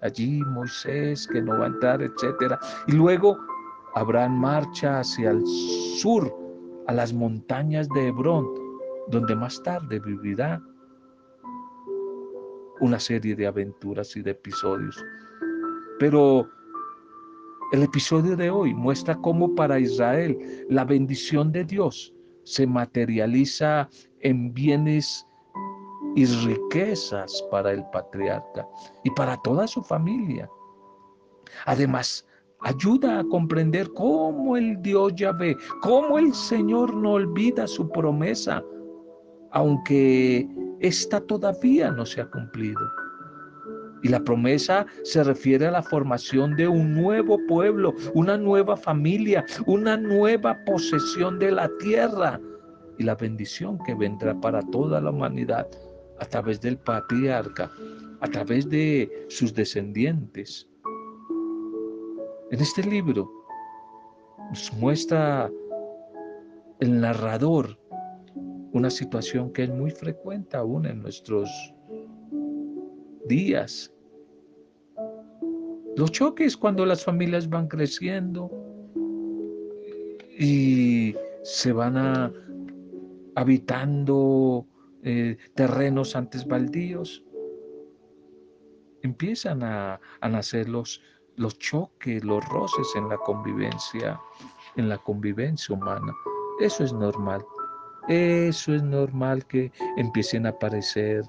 Allí 0.01 0.41
Moisés, 0.41 1.27
que 1.27 1.41
no 1.41 1.57
va 1.57 1.65
a 1.65 1.67
entrar, 1.67 2.01
etc. 2.01 2.55
Y 2.87 2.93
luego 2.93 3.37
Abraham 3.95 4.39
marcha 4.39 4.99
hacia 4.99 5.31
el 5.31 5.45
sur, 5.99 6.33
a 6.87 6.93
las 6.93 7.13
montañas 7.13 7.87
de 7.89 8.07
Hebrón, 8.07 8.47
donde 9.09 9.35
más 9.35 9.61
tarde 9.61 9.99
vivirá 9.99 10.61
una 12.79 12.99
serie 12.99 13.35
de 13.35 13.45
aventuras 13.45 14.15
y 14.15 14.21
de 14.21 14.31
episodios. 14.31 15.03
Pero 15.99 16.49
el 17.71 17.83
episodio 17.83 18.35
de 18.35 18.49
hoy 18.49 18.73
muestra 18.73 19.15
cómo 19.17 19.53
para 19.53 19.79
Israel 19.79 20.65
la 20.69 20.85
bendición 20.85 21.51
de 21.51 21.65
Dios 21.65 22.13
se 22.43 22.65
materializa 22.65 23.89
en 24.21 24.53
bienes 24.53 25.27
y 26.19 26.25
riquezas 26.25 27.41
para 27.49 27.71
el 27.71 27.81
patriarca 27.93 28.67
y 29.05 29.09
para 29.11 29.37
toda 29.37 29.65
su 29.67 29.81
familia. 29.81 30.49
Además, 31.65 32.27
ayuda 32.59 33.19
a 33.19 33.23
comprender 33.23 33.87
cómo 33.93 34.57
el 34.57 34.81
Dios 34.81 35.13
ya 35.15 35.31
ve, 35.31 35.55
cómo 35.81 36.19
el 36.19 36.33
Señor 36.33 36.93
no 36.93 37.13
olvida 37.13 37.65
su 37.67 37.89
promesa, 37.89 38.61
aunque 39.51 40.45
esta 40.81 41.21
todavía 41.21 41.89
no 41.91 42.05
se 42.05 42.19
ha 42.19 42.29
cumplido. 42.29 42.81
Y 44.03 44.09
la 44.09 44.19
promesa 44.19 44.85
se 45.03 45.23
refiere 45.23 45.67
a 45.67 45.71
la 45.71 45.83
formación 45.83 46.53
de 46.57 46.67
un 46.67 46.95
nuevo 46.95 47.37
pueblo, 47.47 47.93
una 48.13 48.37
nueva 48.37 48.75
familia, 48.75 49.45
una 49.67 49.95
nueva 49.95 50.57
posesión 50.65 51.39
de 51.39 51.53
la 51.53 51.69
tierra 51.79 52.41
y 52.97 53.03
la 53.03 53.15
bendición 53.15 53.79
que 53.85 53.95
vendrá 53.95 54.37
para 54.41 54.61
toda 54.63 54.99
la 54.99 55.11
humanidad 55.11 55.65
a 56.19 56.25
través 56.25 56.61
del 56.61 56.77
patriarca, 56.77 57.71
a 58.21 58.27
través 58.27 58.69
de 58.69 59.25
sus 59.29 59.53
descendientes. 59.53 60.67
En 62.51 62.59
este 62.59 62.83
libro 62.83 63.31
nos 64.49 64.73
muestra 64.73 65.51
el 66.79 67.01
narrador 67.01 67.77
una 68.71 68.89
situación 68.89 69.51
que 69.51 69.63
es 69.63 69.69
muy 69.69 69.91
frecuente 69.91 70.57
aún 70.57 70.85
en 70.85 71.01
nuestros 71.01 71.49
días. 73.27 73.93
Los 75.95 76.11
choques 76.11 76.55
cuando 76.55 76.85
las 76.85 77.03
familias 77.03 77.49
van 77.49 77.67
creciendo 77.67 78.49
y 80.39 81.15
se 81.43 81.73
van 81.73 82.33
habitando 83.35 84.65
eh, 85.03 85.37
terrenos 85.55 86.15
antes 86.15 86.45
baldíos, 86.45 87.23
empiezan 89.01 89.63
a, 89.63 89.99
a 90.21 90.29
nacer 90.29 90.67
los, 90.67 91.01
los 91.37 91.57
choques, 91.57 92.23
los 92.23 92.43
roces 92.49 92.87
en 92.95 93.09
la 93.09 93.17
convivencia, 93.17 94.19
en 94.75 94.89
la 94.89 94.97
convivencia 94.97 95.75
humana. 95.75 96.13
Eso 96.59 96.83
es 96.83 96.91
normal. 96.91 97.43
Eso 98.09 98.73
es 98.73 98.83
normal 98.83 99.45
que 99.45 99.71
empiecen 99.95 100.45
a 100.45 100.49
aparecer 100.49 101.23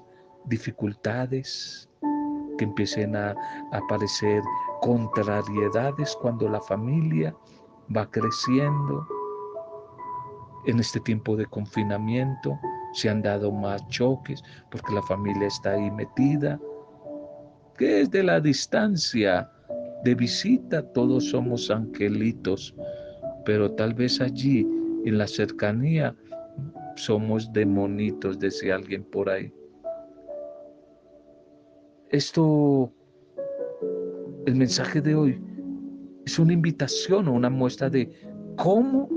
dificultades, 0.45 1.87
que 2.57 2.65
empiecen 2.65 3.15
a, 3.15 3.35
aparecer 3.71 4.41
contrariedades 4.81 6.17
cuando 6.21 6.49
la 6.49 6.59
familia 6.61 7.35
va 7.95 8.09
creciendo. 8.09 9.07
En 10.65 10.79
este 10.79 10.99
tiempo 10.99 11.35
de 11.35 11.45
confinamiento 11.45 12.59
se 12.93 13.09
han 13.09 13.21
dado 13.21 13.51
más 13.51 13.85
choques 13.89 14.41
porque 14.69 14.93
la 14.93 15.01
familia 15.03 15.47
está 15.47 15.73
ahí 15.73 15.91
metida. 15.91 16.59
Que 17.77 18.01
es 18.01 18.11
de 18.11 18.23
la 18.23 18.39
distancia 18.39 19.49
de 20.03 20.15
visita 20.15 20.81
todos 20.93 21.29
somos 21.29 21.69
angelitos, 21.69 22.75
pero 23.45 23.71
tal 23.71 23.93
vez 23.93 24.19
allí 24.19 24.67
en 25.05 25.17
la 25.17 25.27
cercanía 25.27 26.15
somos 26.95 27.51
demonitos, 27.53 28.39
decía 28.39 28.75
alguien 28.75 29.03
por 29.03 29.29
ahí. 29.29 29.51
Esto, 32.09 32.91
el 34.45 34.55
mensaje 34.55 35.01
de 35.01 35.15
hoy, 35.15 35.41
es 36.25 36.37
una 36.37 36.53
invitación 36.53 37.27
o 37.27 37.33
una 37.33 37.49
muestra 37.49 37.89
de 37.89 38.11
cómo 38.57 39.09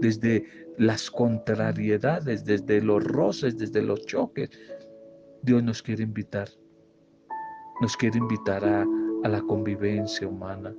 desde 0.00 0.44
las 0.78 1.10
contrariedades, 1.10 2.44
desde 2.44 2.80
los 2.80 3.04
roces, 3.04 3.58
desde 3.58 3.82
los 3.82 4.06
choques, 4.06 4.50
Dios 5.42 5.62
nos 5.62 5.82
quiere 5.82 6.02
invitar. 6.02 6.48
Nos 7.80 7.96
quiere 7.96 8.18
invitar 8.18 8.64
a, 8.64 8.84
a 9.24 9.28
la 9.28 9.40
convivencia 9.42 10.26
humana. 10.26 10.74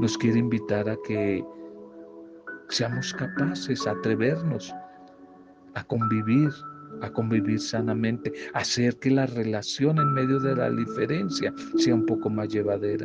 Nos 0.00 0.16
quiere 0.16 0.38
invitar 0.38 0.88
a 0.88 0.96
que 1.06 1.44
seamos 2.68 3.12
capaces, 3.12 3.86
a 3.86 3.92
atrevernos 3.92 4.74
a 5.74 5.84
convivir, 5.84 6.50
a 7.02 7.10
convivir 7.10 7.60
sanamente, 7.60 8.32
hacer 8.54 8.98
que 8.98 9.10
la 9.10 9.26
relación 9.26 9.98
en 9.98 10.12
medio 10.14 10.40
de 10.40 10.56
la 10.56 10.70
diferencia 10.70 11.52
sea 11.76 11.94
un 11.94 12.06
poco 12.06 12.30
más 12.30 12.48
llevadera. 12.48 13.04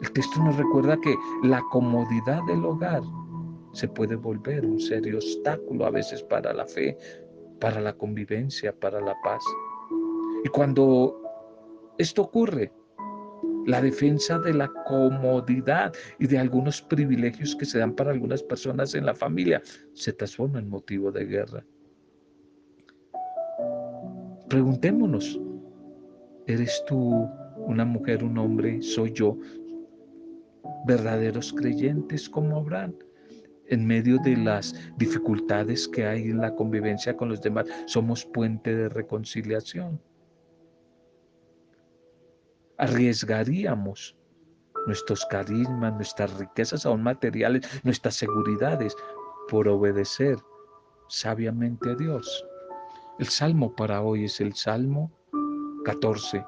El 0.00 0.10
texto 0.12 0.42
nos 0.42 0.56
recuerda 0.56 0.96
que 1.00 1.14
la 1.42 1.60
comodidad 1.70 2.40
del 2.46 2.64
hogar 2.64 3.02
se 3.72 3.88
puede 3.88 4.16
volver 4.16 4.64
un 4.66 4.80
serio 4.80 5.16
obstáculo 5.16 5.86
a 5.86 5.90
veces 5.90 6.22
para 6.22 6.52
la 6.52 6.66
fe, 6.66 6.96
para 7.60 7.80
la 7.80 7.92
convivencia, 7.92 8.72
para 8.72 9.00
la 9.00 9.14
paz. 9.22 9.42
Y 10.44 10.48
cuando 10.48 11.20
esto 11.98 12.22
ocurre, 12.22 12.72
la 13.66 13.80
defensa 13.80 14.38
de 14.38 14.54
la 14.54 14.68
comodidad 14.86 15.92
y 16.18 16.26
de 16.26 16.38
algunos 16.38 16.80
privilegios 16.80 17.54
que 17.54 17.66
se 17.66 17.78
dan 17.78 17.94
para 17.94 18.10
algunas 18.10 18.42
personas 18.42 18.94
en 18.94 19.04
la 19.06 19.14
familia 19.14 19.62
se 19.92 20.12
transforma 20.12 20.58
en 20.58 20.68
motivo 20.68 21.12
de 21.12 21.24
guerra. 21.26 21.64
Preguntémonos, 24.48 25.38
¿eres 26.46 26.82
tú 26.86 27.28
una 27.58 27.84
mujer, 27.84 28.24
un 28.24 28.38
hombre? 28.38 28.82
¿Soy 28.82 29.12
yo? 29.12 29.36
¿Verdaderos 30.86 31.52
creyentes 31.52 32.28
como 32.28 32.56
Abraham? 32.56 32.94
En 33.70 33.86
medio 33.86 34.18
de 34.18 34.36
las 34.36 34.74
dificultades 34.96 35.86
que 35.86 36.04
hay 36.04 36.24
en 36.24 36.40
la 36.40 36.54
convivencia 36.56 37.16
con 37.16 37.28
los 37.28 37.40
demás, 37.40 37.66
somos 37.86 38.24
puente 38.24 38.74
de 38.74 38.88
reconciliación. 38.88 40.00
Arriesgaríamos 42.78 44.16
nuestros 44.86 45.24
carismas, 45.26 45.94
nuestras 45.94 46.36
riquezas 46.36 46.84
aún 46.84 47.04
materiales, 47.04 47.64
nuestras 47.84 48.16
seguridades 48.16 48.96
por 49.48 49.68
obedecer 49.68 50.36
sabiamente 51.08 51.90
a 51.90 51.94
Dios. 51.94 52.44
El 53.20 53.28
salmo 53.28 53.76
para 53.76 54.02
hoy 54.02 54.24
es 54.24 54.40
el 54.40 54.54
Salmo 54.54 55.12
14. 55.84 56.44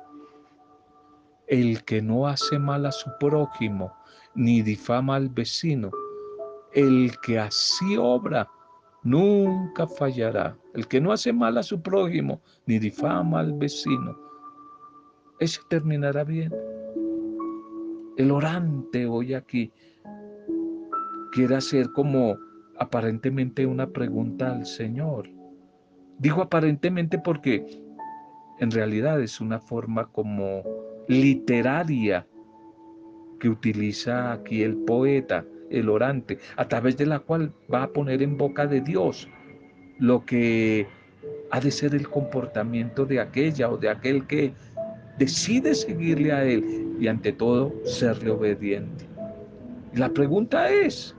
El 1.46 1.84
que 1.84 2.02
no 2.02 2.26
hace 2.26 2.58
mal 2.58 2.86
a 2.86 2.92
su 2.92 3.10
prójimo, 3.20 3.92
ni 4.34 4.62
difama 4.62 5.16
al 5.16 5.28
vecino, 5.28 5.90
el 6.74 7.12
que 7.22 7.38
así 7.38 7.96
obra, 7.96 8.48
nunca 9.02 9.86
fallará. 9.86 10.56
El 10.74 10.86
que 10.86 11.00
no 11.00 11.12
hace 11.12 11.32
mal 11.32 11.58
a 11.58 11.62
su 11.62 11.80
prójimo, 11.82 12.40
ni 12.66 12.78
difama 12.78 13.40
al 13.40 13.52
vecino, 13.52 14.16
ese 15.38 15.60
terminará 15.68 16.24
bien. 16.24 16.54
El 18.16 18.30
orante 18.30 19.06
hoy 19.06 19.34
aquí 19.34 19.72
quiere 21.32 21.56
hacer 21.56 21.90
como 21.92 22.36
aparentemente 22.78 23.66
una 23.66 23.88
pregunta 23.88 24.52
al 24.52 24.66
Señor. 24.66 25.28
Digo 26.18 26.42
aparentemente 26.42 27.18
porque 27.18 27.66
en 28.60 28.70
realidad 28.70 29.20
es 29.20 29.40
una 29.40 29.58
forma 29.58 30.06
como 30.12 30.62
literaria 31.08 32.26
que 33.40 33.48
utiliza 33.48 34.32
aquí 34.32 34.62
el 34.62 34.76
poeta, 34.76 35.44
el 35.72 35.88
orante, 35.88 36.38
a 36.56 36.68
través 36.68 36.96
de 36.96 37.06
la 37.06 37.18
cual 37.18 37.52
va 37.72 37.84
a 37.84 37.88
poner 37.88 38.22
en 38.22 38.36
boca 38.36 38.66
de 38.66 38.80
Dios 38.80 39.28
lo 39.98 40.24
que 40.24 40.86
ha 41.50 41.60
de 41.60 41.70
ser 41.70 41.94
el 41.94 42.08
comportamiento 42.08 43.04
de 43.04 43.20
aquella 43.20 43.70
o 43.70 43.76
de 43.76 43.88
aquel 43.88 44.26
que 44.26 44.52
decide 45.18 45.74
seguirle 45.74 46.32
a 46.32 46.44
Él 46.44 46.96
y 46.98 47.08
ante 47.08 47.32
todo 47.32 47.72
serle 47.84 48.30
obediente. 48.30 49.06
Y 49.94 49.98
la 49.98 50.08
pregunta 50.08 50.70
es, 50.70 51.14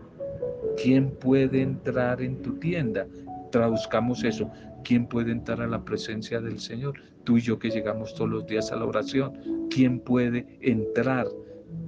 ¿quién 0.81 1.11
puede 1.11 1.61
entrar 1.61 2.21
en 2.21 2.41
tu 2.41 2.53
tienda? 2.55 3.05
Traduzcamos 3.51 4.23
eso. 4.23 4.49
¿Quién 4.83 5.07
puede 5.07 5.31
entrar 5.31 5.61
a 5.61 5.67
la 5.67 5.83
presencia 5.85 6.41
del 6.41 6.59
Señor? 6.59 6.95
Tú 7.23 7.37
y 7.37 7.41
yo 7.41 7.59
que 7.59 7.69
llegamos 7.69 8.13
todos 8.15 8.29
los 8.29 8.47
días 8.47 8.71
a 8.71 8.75
la 8.75 8.85
oración. 8.85 9.67
¿Quién 9.69 9.99
puede 9.99 10.45
entrar? 10.61 11.27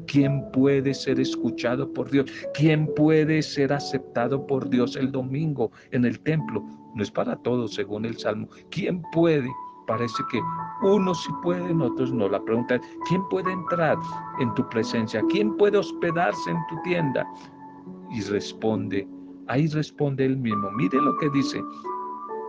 ¿Quién 0.08 0.50
puede 0.52 0.94
ser 0.94 1.20
escuchado 1.20 1.92
por 1.92 2.10
Dios? 2.10 2.32
¿Quién 2.54 2.88
puede 2.96 3.42
ser 3.42 3.74
aceptado 3.74 4.46
por 4.46 4.70
Dios 4.70 4.96
el 4.96 5.12
domingo 5.12 5.72
en 5.92 6.06
el 6.06 6.20
templo? 6.22 6.64
No 6.94 7.04
es 7.04 7.12
para 7.12 7.36
todos, 7.38 7.74
según 7.74 8.06
el 8.06 8.18
Salmo. 8.18 8.48
¿Quién 8.70 9.02
puede? 9.12 9.50
Parece 9.88 10.24
que 10.32 10.40
unos 10.84 11.24
sí 11.24 11.32
pueden, 11.44 11.82
otros 11.82 12.12
no. 12.12 12.30
La 12.30 12.44
pregunta 12.44 12.76
es, 12.76 12.82
¿quién 13.08 13.28
puede 13.30 13.52
entrar 13.52 13.98
en 14.40 14.54
tu 14.56 14.68
presencia? 14.70 15.22
¿Quién 15.30 15.56
puede 15.58 15.78
hospedarse 15.78 16.50
en 16.50 16.58
tu 16.70 16.82
tienda? 16.84 17.28
Y 18.10 18.22
responde, 18.22 19.08
ahí 19.48 19.68
responde 19.68 20.26
él 20.26 20.38
mismo. 20.38 20.72
Mire 20.72 21.00
lo 21.02 21.18
que 21.18 21.30
dice, 21.32 21.62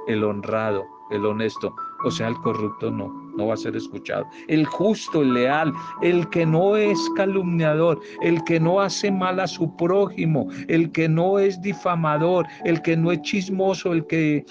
el 0.07 0.25
honrado, 0.25 0.87
el 1.11 1.27
honesto, 1.27 1.75
o 2.05 2.11
sea, 2.11 2.29
el 2.29 2.37
corrupto 2.37 2.91
no, 2.91 3.09
no 3.37 3.47
va 3.49 3.55
a 3.55 3.57
ser 3.57 3.77
escuchado. 3.77 4.27
El 4.49 4.67
justo, 4.67 5.23
el 5.23 5.35
leal, 5.35 5.73
el 6.03 6.29
que 6.31 6.45
no 6.45 6.77
es 6.77 6.99
calumniador, 7.17 8.01
el 8.23 8.43
que 8.45 8.61
no 8.61 8.81
hace 8.81 9.11
mal 9.11 9.41
a 9.41 9.47
su 9.47 9.75
prójimo, 9.77 10.49
el 10.69 10.93
que 10.93 11.09
no 11.09 11.39
es 11.39 11.61
difamador, 11.61 12.47
el 12.65 12.83
que 12.83 12.97
no 12.97 13.13
es 13.13 13.23
chismoso, 13.23 13.93
el 13.93 14.07
que 14.07 14.45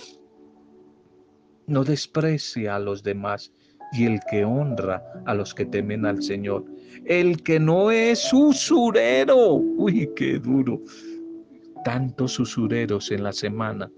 no 1.67 1.83
desprecia 1.83 2.75
a 2.75 2.79
los 2.79 3.03
demás. 3.03 3.51
y 3.91 4.05
el 4.05 4.19
que 4.29 4.43
honra 4.43 5.01
a 5.25 5.33
los 5.33 5.53
que 5.53 5.63
temen 5.63 6.05
al 6.05 6.21
Señor. 6.21 6.65
El 7.05 7.43
que 7.43 7.59
no 7.59 7.91
es 7.91 8.33
usurero. 8.33 9.53
Uy, 9.53 10.09
qué 10.15 10.39
duro. 10.39 10.81
Tantos 11.85 12.39
usureros 12.39 13.11
en 13.11 13.23
la 13.23 13.31
semana 13.31 13.89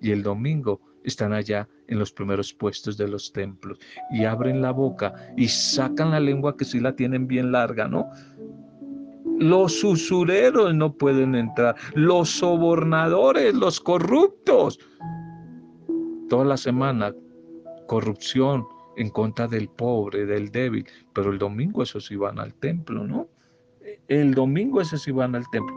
y 0.00 0.10
el 0.10 0.22
domingo 0.22 0.80
están 1.04 1.32
allá 1.34 1.68
en 1.88 1.98
los 1.98 2.12
primeros 2.12 2.52
puestos 2.52 2.96
de 2.96 3.08
los 3.08 3.32
templos 3.32 3.78
y 4.10 4.24
abren 4.24 4.62
la 4.62 4.70
boca 4.70 5.14
y 5.36 5.48
sacan 5.48 6.10
la 6.10 6.20
lengua 6.20 6.56
que 6.56 6.64
sí 6.64 6.80
la 6.80 6.94
tienen 6.96 7.26
bien 7.26 7.52
larga, 7.52 7.88
¿no? 7.88 8.08
Los 9.38 9.82
usureros 9.82 10.74
no 10.74 10.92
pueden 10.92 11.34
entrar, 11.34 11.74
los 11.94 12.30
sobornadores, 12.30 13.54
los 13.54 13.80
corruptos. 13.80 14.78
Toda 16.28 16.44
la 16.44 16.56
semana, 16.56 17.12
corrupción 17.86 18.64
en 18.96 19.10
contra 19.10 19.48
del 19.48 19.68
pobre, 19.68 20.24
del 20.24 20.50
débil, 20.50 20.86
pero 21.12 21.32
el 21.32 21.38
domingo 21.38 21.82
esos 21.82 22.10
iban 22.10 22.38
al 22.38 22.54
templo, 22.54 23.04
¿no? 23.04 23.28
El 24.08 24.34
domingo 24.34 24.80
esos 24.80 25.06
iban 25.08 25.34
al 25.34 25.44
templo. 25.50 25.74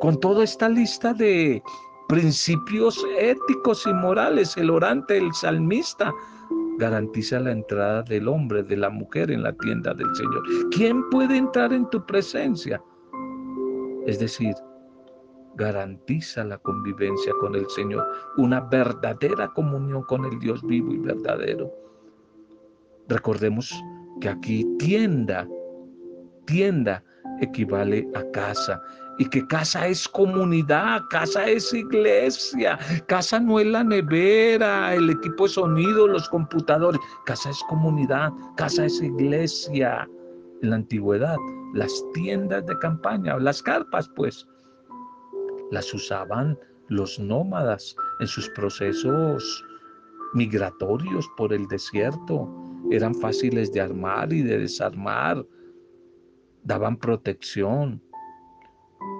Con 0.00 0.20
toda 0.20 0.44
esta 0.44 0.68
lista 0.68 1.14
de 1.14 1.62
principios 2.08 3.04
éticos 3.18 3.86
y 3.86 3.92
morales, 3.92 4.56
el 4.56 4.70
orante, 4.70 5.18
el 5.18 5.32
salmista, 5.34 6.12
garantiza 6.78 7.40
la 7.40 7.52
entrada 7.52 8.02
del 8.02 8.28
hombre, 8.28 8.62
de 8.62 8.76
la 8.76 8.90
mujer 8.90 9.30
en 9.30 9.42
la 9.42 9.52
tienda 9.52 9.94
del 9.94 10.14
Señor. 10.14 10.42
¿Quién 10.70 11.08
puede 11.10 11.36
entrar 11.36 11.72
en 11.72 11.88
tu 11.90 12.04
presencia? 12.06 12.82
Es 14.06 14.18
decir, 14.18 14.54
garantiza 15.56 16.44
la 16.44 16.58
convivencia 16.58 17.32
con 17.40 17.54
el 17.54 17.68
Señor, 17.70 18.06
una 18.36 18.60
verdadera 18.60 19.48
comunión 19.54 20.02
con 20.02 20.24
el 20.26 20.38
Dios 20.38 20.62
vivo 20.62 20.92
y 20.92 20.98
verdadero. 20.98 21.72
Recordemos 23.08 23.72
que 24.20 24.28
aquí 24.28 24.64
tienda, 24.78 25.48
tienda 26.44 27.02
equivale 27.40 28.08
a 28.14 28.22
casa 28.30 28.80
y 29.18 29.24
que 29.26 29.46
casa 29.46 29.86
es 29.86 30.08
comunidad, 30.08 31.02
casa 31.10 31.46
es 31.46 31.72
iglesia, 31.72 32.78
casa 33.06 33.40
no 33.40 33.58
es 33.58 33.66
la 33.66 33.82
nevera, 33.82 34.94
el 34.94 35.10
equipo 35.10 35.44
de 35.44 35.50
sonido, 35.50 36.06
los 36.06 36.28
computadores, 36.28 37.00
casa 37.24 37.50
es 37.50 37.60
comunidad, 37.68 38.30
casa 38.56 38.84
es 38.84 39.00
iglesia. 39.00 40.08
En 40.62 40.70
la 40.70 40.76
antigüedad, 40.76 41.36
las 41.74 41.92
tiendas 42.14 42.64
de 42.66 42.78
campaña, 42.78 43.38
las 43.38 43.62
carpas, 43.62 44.08
pues, 44.16 44.46
las 45.70 45.92
usaban 45.92 46.58
los 46.88 47.18
nómadas 47.18 47.96
en 48.20 48.26
sus 48.26 48.48
procesos 48.50 49.64
migratorios 50.34 51.28
por 51.36 51.52
el 51.52 51.66
desierto. 51.68 52.48
Eran 52.90 53.14
fáciles 53.14 53.72
de 53.72 53.80
armar 53.80 54.32
y 54.32 54.42
de 54.42 54.58
desarmar, 54.58 55.44
daban 56.62 56.96
protección, 56.96 58.00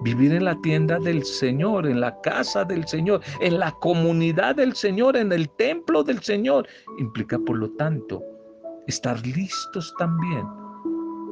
Vivir 0.03 0.33
en 0.33 0.45
la 0.45 0.61
tienda 0.61 0.99
del 0.99 1.25
Señor, 1.25 1.87
en 1.87 2.01
la 2.01 2.21
casa 2.21 2.65
del 2.65 2.87
Señor, 2.87 3.23
en 3.41 3.59
la 3.59 3.73
comunidad 3.81 4.57
del 4.57 4.75
Señor, 4.75 5.17
en 5.17 5.33
el 5.33 5.49
templo 5.57 6.03
del 6.03 6.23
Señor, 6.23 6.69
implica 6.99 7.39
por 7.39 7.57
lo 7.57 7.71
tanto 7.73 8.23
estar 8.87 9.25
listos 9.27 9.93
también 9.99 10.47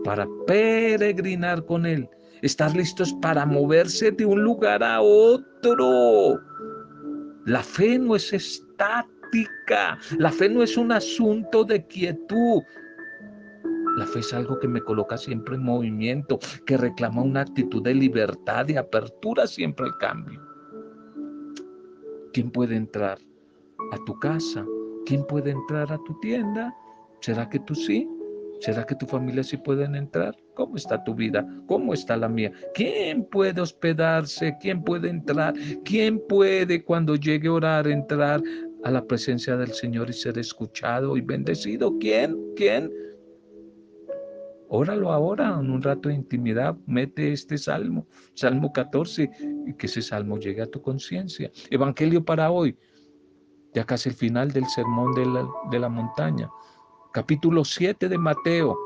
para 0.04 0.26
peregrinar 0.46 1.64
con 1.64 1.86
Él, 1.86 2.08
estar 2.42 2.74
listos 2.76 3.12
para 3.22 3.46
moverse 3.46 4.10
de 4.10 4.26
un 4.26 4.42
lugar 4.42 4.82
a 4.82 5.00
otro. 5.00 6.40
La 7.46 7.62
fe 7.62 7.98
no 7.98 8.16
es 8.16 8.32
estática, 8.32 9.98
la 10.18 10.30
fe 10.30 10.48
no 10.48 10.62
es 10.62 10.76
un 10.76 10.92
asunto 10.92 11.64
de 11.64 11.86
quietud, 11.86 12.62
la 13.96 14.07
fe 14.07 14.20
es 14.20 14.33
algo 14.35 14.59
que 14.59 14.68
me 14.68 14.80
coloca 14.80 15.16
siempre 15.16 15.57
en 15.57 15.62
movimiento, 15.62 16.38
que 16.66 16.76
reclama 16.76 17.22
una 17.22 17.42
actitud 17.42 17.83
de 17.83 17.94
libertad, 17.94 18.66
de 18.66 18.78
apertura 18.78 19.46
siempre 19.46 19.87
al 19.87 19.98
cambio. 19.98 20.40
¿Quién 22.33 22.50
puede 22.50 22.76
entrar 22.76 23.18
a 23.92 24.04
tu 24.04 24.18
casa? 24.18 24.64
¿Quién 25.07 25.24
puede 25.26 25.50
entrar 25.50 25.92
a 25.92 25.98
tu 25.98 26.18
tienda? 26.20 26.74
¿Será 27.20 27.48
que 27.48 27.61
tú 27.61 27.74
sí? 27.74 28.09
¿Será 28.61 28.85
que 28.85 28.94
tu 28.94 29.07
familia 29.07 29.44
sí 29.44 29.57
pueden 29.57 29.94
entrar? 29.94 30.35
¿Cómo 30.54 30.76
está 30.76 31.02
tu 31.04 31.14
vida? 31.14 31.46
¿Cómo 31.66 31.94
está 31.94 32.16
la 32.16 32.28
mía? 32.28 32.50
¿Quién 32.74 33.24
puede 33.24 33.61
hospedarse? 33.61 34.57
¿Quién 34.61 34.83
puede 34.83 35.11
entrar? 35.11 35.54
¿Quién 35.85 36.20
puede 36.28 36.83
cuando 36.83 37.14
llegue 37.14 37.48
a 37.48 37.52
orar 37.52 37.87
entrar 37.87 38.42
a 38.83 38.90
la 38.90 39.04
presencia 39.04 39.57
del 39.57 39.72
Señor 39.72 40.11
y 40.11 40.14
ser 40.14 40.38
escuchado 40.38 41.16
y 41.16 41.20
bendecido? 41.20 41.96
¿Quién? 41.98 42.37
¿Quién? 42.57 42.90
Óralo 44.68 45.12
ahora, 45.12 45.59
en 45.61 45.70
un 45.70 45.83
rato 45.83 46.09
de 46.09 46.14
intimidad, 46.14 46.77
mete 46.87 47.33
este 47.33 47.59
salmo, 47.59 48.07
Salmo 48.35 48.72
14, 48.72 49.31
y 49.66 49.74
que 49.74 49.87
ese 49.87 50.03
salmo 50.03 50.38
llegue 50.38 50.62
a 50.62 50.70
tu 50.70 50.81
conciencia. 50.81 51.50
Evangelio 51.70 52.24
para 52.24 52.50
hoy, 52.50 52.77
ya 53.74 53.85
casi 53.85 54.09
el 54.09 54.14
final 54.14 54.53
del 54.53 54.66
sermón 54.66 55.14
de 55.14 55.27
la, 55.27 55.46
de 55.70 55.79
la 55.79 55.88
montaña. 55.88 56.50
Capítulo 57.12 57.64
7 57.64 58.09
de 58.09 58.18
Mateo, 58.18 58.77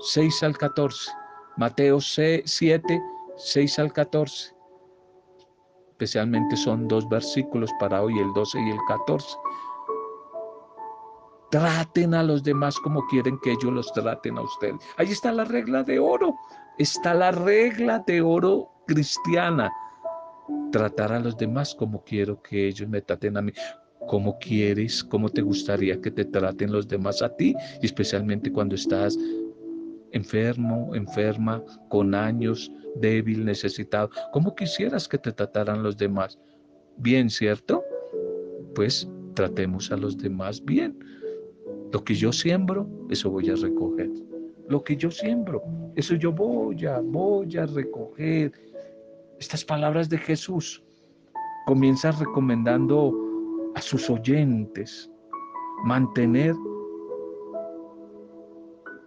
6 0.00 0.42
al 0.42 0.56
14. 0.56 1.10
Mateo 1.56 2.00
7, 2.00 3.02
6 3.36 3.78
al 3.78 3.92
14. 3.92 4.54
Especialmente 5.90 6.56
son 6.56 6.88
dos 6.88 7.08
versículos 7.08 7.70
para 7.78 8.02
hoy, 8.02 8.18
el 8.18 8.32
12 8.34 8.58
y 8.60 8.70
el 8.70 8.78
14. 8.88 9.26
Traten 11.54 12.14
a 12.14 12.22
los 12.24 12.42
demás 12.42 12.76
como 12.80 13.06
quieren 13.06 13.38
que 13.38 13.52
ellos 13.52 13.72
los 13.72 13.92
traten 13.92 14.36
a 14.38 14.42
ustedes. 14.42 14.74
Ahí 14.96 15.12
está 15.12 15.30
la 15.30 15.44
regla 15.44 15.84
de 15.84 16.00
oro. 16.00 16.34
Está 16.78 17.14
la 17.14 17.30
regla 17.30 18.02
de 18.08 18.20
oro 18.20 18.72
cristiana. 18.88 19.70
Tratar 20.72 21.12
a 21.12 21.20
los 21.20 21.36
demás 21.36 21.72
como 21.72 22.02
quiero 22.02 22.42
que 22.42 22.66
ellos 22.66 22.88
me 22.88 23.00
traten 23.00 23.36
a 23.36 23.42
mí. 23.42 23.52
¿Cómo 24.08 24.36
quieres, 24.40 25.04
cómo 25.04 25.28
te 25.28 25.42
gustaría 25.42 26.00
que 26.00 26.10
te 26.10 26.24
traten 26.24 26.72
los 26.72 26.88
demás 26.88 27.22
a 27.22 27.28
ti? 27.36 27.54
Especialmente 27.80 28.50
cuando 28.50 28.74
estás 28.74 29.16
enfermo, 30.10 30.92
enferma, 30.96 31.62
con 31.88 32.16
años, 32.16 32.68
débil, 32.96 33.44
necesitado. 33.44 34.10
¿Cómo 34.32 34.56
quisieras 34.56 35.06
que 35.06 35.18
te 35.18 35.30
trataran 35.30 35.84
los 35.84 35.96
demás? 35.96 36.36
Bien, 36.96 37.30
¿cierto? 37.30 37.84
Pues 38.74 39.08
tratemos 39.36 39.92
a 39.92 39.96
los 39.96 40.18
demás 40.18 40.60
bien. 40.64 40.98
Lo 41.94 42.02
que 42.02 42.16
yo 42.16 42.32
siembro, 42.32 42.88
eso 43.08 43.30
voy 43.30 43.48
a 43.50 43.54
recoger. 43.54 44.10
Lo 44.68 44.82
que 44.82 44.96
yo 44.96 45.12
siembro, 45.12 45.62
eso 45.94 46.16
yo 46.16 46.32
voy 46.32 46.84
a, 46.86 46.98
voy 46.98 47.56
a 47.56 47.66
recoger. 47.66 48.50
Estas 49.38 49.64
palabras 49.64 50.08
de 50.08 50.18
Jesús 50.18 50.82
comienza 51.66 52.10
recomendando 52.10 53.14
a 53.76 53.80
sus 53.80 54.10
oyentes 54.10 55.08
mantener 55.84 56.56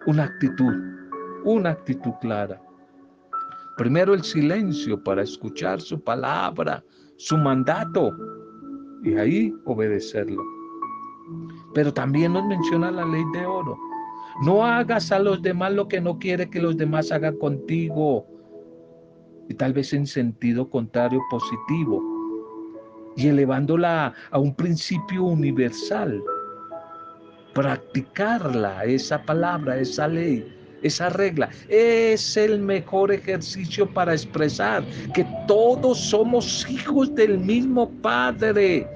una 0.05 0.23
actitud, 0.23 0.73
una 1.43 1.71
actitud 1.71 2.13
clara. 2.21 2.61
Primero 3.75 4.13
el 4.13 4.23
silencio 4.23 5.03
para 5.03 5.23
escuchar 5.23 5.81
su 5.81 5.99
palabra, 5.99 6.81
su 7.17 7.35
mandato 7.35 8.13
y 9.03 9.15
ahí 9.15 9.53
obedecerlo. 9.65 10.41
Pero 11.77 11.93
también 11.93 12.33
nos 12.33 12.43
menciona 12.43 12.89
la 12.89 13.05
ley 13.05 13.23
de 13.33 13.45
oro. 13.45 13.77
No 14.41 14.65
hagas 14.65 15.11
a 15.11 15.19
los 15.19 15.43
demás 15.43 15.73
lo 15.73 15.87
que 15.87 16.01
no 16.01 16.17
quiere 16.17 16.49
que 16.49 16.59
los 16.59 16.75
demás 16.75 17.11
hagan 17.11 17.37
contigo. 17.37 18.25
Y 19.47 19.53
tal 19.53 19.73
vez 19.73 19.93
en 19.93 20.07
sentido 20.07 20.67
contrario 20.71 21.21
positivo. 21.29 22.01
Y 23.15 23.27
elevándola 23.27 24.11
a 24.31 24.39
un 24.39 24.55
principio 24.55 25.23
universal. 25.23 26.19
Practicarla, 27.53 28.83
esa 28.85 29.21
palabra, 29.21 29.77
esa 29.77 30.07
ley, 30.07 30.51
esa 30.81 31.09
regla, 31.09 31.47
es 31.69 32.37
el 32.37 32.59
mejor 32.59 33.11
ejercicio 33.11 33.87
para 33.87 34.13
expresar 34.13 34.83
que 35.13 35.23
todos 35.47 35.99
somos 35.99 36.67
hijos 36.71 37.13
del 37.13 37.37
mismo 37.37 37.87
Padre 38.01 38.87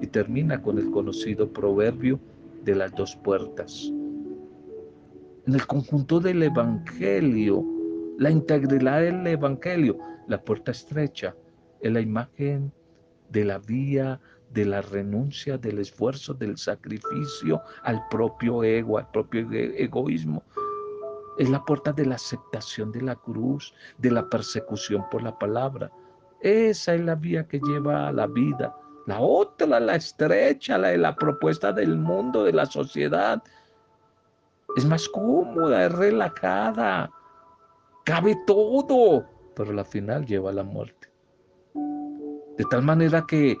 y 0.00 0.06
termina 0.06 0.62
con 0.62 0.78
el 0.78 0.90
conocido 0.90 1.52
proverbio 1.52 2.18
de 2.64 2.74
las 2.74 2.92
dos 2.94 3.16
puertas. 3.16 3.92
En 5.46 5.54
el 5.54 5.66
conjunto 5.66 6.20
del 6.20 6.42
Evangelio, 6.42 7.64
la 8.18 8.30
integridad 8.30 9.00
del 9.00 9.26
Evangelio, 9.26 9.98
la 10.28 10.40
puerta 10.42 10.70
estrecha 10.70 11.34
es 11.80 11.92
la 11.92 12.00
imagen 12.00 12.72
de 13.30 13.44
la 13.44 13.58
vía 13.58 14.20
de 14.52 14.64
la 14.64 14.82
renuncia, 14.82 15.58
del 15.58 15.78
esfuerzo, 15.78 16.34
del 16.34 16.58
sacrificio 16.58 17.60
al 17.84 18.06
propio 18.08 18.64
ego, 18.64 18.98
al 18.98 19.10
propio 19.10 19.48
egoísmo. 19.52 20.42
Es 21.38 21.48
la 21.48 21.64
puerta 21.64 21.92
de 21.92 22.06
la 22.06 22.16
aceptación 22.16 22.92
de 22.92 23.02
la 23.02 23.16
cruz, 23.16 23.72
de 23.98 24.10
la 24.10 24.28
persecución 24.28 25.04
por 25.10 25.22
la 25.22 25.38
palabra. 25.38 25.90
Esa 26.40 26.94
es 26.94 27.00
la 27.00 27.14
vía 27.14 27.46
que 27.46 27.60
lleva 27.60 28.08
a 28.08 28.12
la 28.12 28.26
vida, 28.26 28.74
la 29.06 29.20
otra, 29.20 29.80
la 29.80 29.96
estrecha, 29.96 30.78
la 30.78 30.88
de 30.88 30.98
la 30.98 31.16
propuesta 31.16 31.72
del 31.72 31.96
mundo, 31.96 32.44
de 32.44 32.52
la 32.52 32.66
sociedad, 32.66 33.42
es 34.76 34.84
más 34.84 35.08
cómoda, 35.08 35.86
es 35.86 35.92
relajada, 35.92 37.10
cabe 38.04 38.36
todo, 38.46 39.24
pero 39.54 39.72
la 39.72 39.84
final 39.84 40.26
lleva 40.26 40.50
a 40.50 40.54
la 40.54 40.62
muerte. 40.62 41.08
De 42.56 42.64
tal 42.70 42.82
manera 42.82 43.24
que 43.26 43.56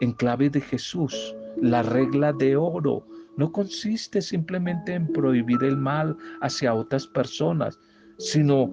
en 0.00 0.12
clave 0.12 0.50
de 0.50 0.60
Jesús, 0.60 1.34
la 1.56 1.82
regla 1.82 2.32
de 2.32 2.56
oro 2.56 3.06
no 3.36 3.50
consiste 3.50 4.20
simplemente 4.20 4.94
en 4.94 5.06
prohibir 5.12 5.62
el 5.64 5.76
mal 5.76 6.16
hacia 6.40 6.74
otras 6.74 7.06
personas, 7.06 7.78
sino 8.18 8.70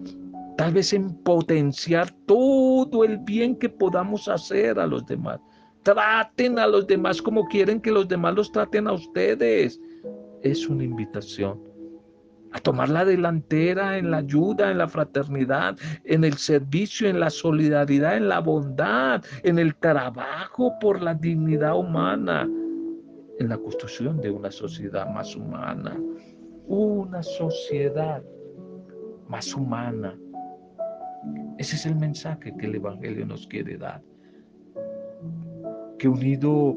tal 0.57 0.73
vez 0.73 0.93
en 0.93 1.15
potenciar 1.23 2.11
todo 2.25 3.03
el 3.03 3.17
bien 3.19 3.55
que 3.55 3.69
podamos 3.69 4.27
hacer 4.27 4.79
a 4.79 4.85
los 4.85 5.05
demás. 5.05 5.39
Traten 5.83 6.59
a 6.59 6.67
los 6.67 6.85
demás 6.87 7.21
como 7.21 7.45
quieren 7.47 7.81
que 7.81 7.91
los 7.91 8.07
demás 8.07 8.35
los 8.35 8.51
traten 8.51 8.87
a 8.87 8.93
ustedes. 8.93 9.79
Es 10.41 10.67
una 10.67 10.83
invitación 10.83 11.59
a 12.53 12.59
tomar 12.59 12.89
la 12.89 13.05
delantera 13.05 13.97
en 13.97 14.11
la 14.11 14.17
ayuda, 14.17 14.71
en 14.71 14.77
la 14.77 14.87
fraternidad, 14.87 15.77
en 16.03 16.23
el 16.23 16.33
servicio, 16.33 17.07
en 17.07 17.19
la 17.19 17.29
solidaridad, 17.29 18.17
en 18.17 18.27
la 18.27 18.39
bondad, 18.39 19.23
en 19.43 19.57
el 19.57 19.75
trabajo 19.75 20.77
por 20.79 21.01
la 21.01 21.13
dignidad 21.13 21.77
humana, 21.77 22.49
en 23.39 23.49
la 23.49 23.57
construcción 23.57 24.19
de 24.19 24.31
una 24.31 24.51
sociedad 24.51 25.09
más 25.09 25.35
humana, 25.35 25.97
una 26.67 27.23
sociedad 27.23 28.21
más 29.27 29.53
humana. 29.55 30.17
Ese 31.57 31.75
es 31.75 31.85
el 31.85 31.95
mensaje 31.95 32.53
que 32.57 32.65
el 32.65 32.75
Evangelio 32.75 33.25
nos 33.25 33.47
quiere 33.47 33.77
dar. 33.77 34.01
Que 36.01 36.09
unido 36.09 36.75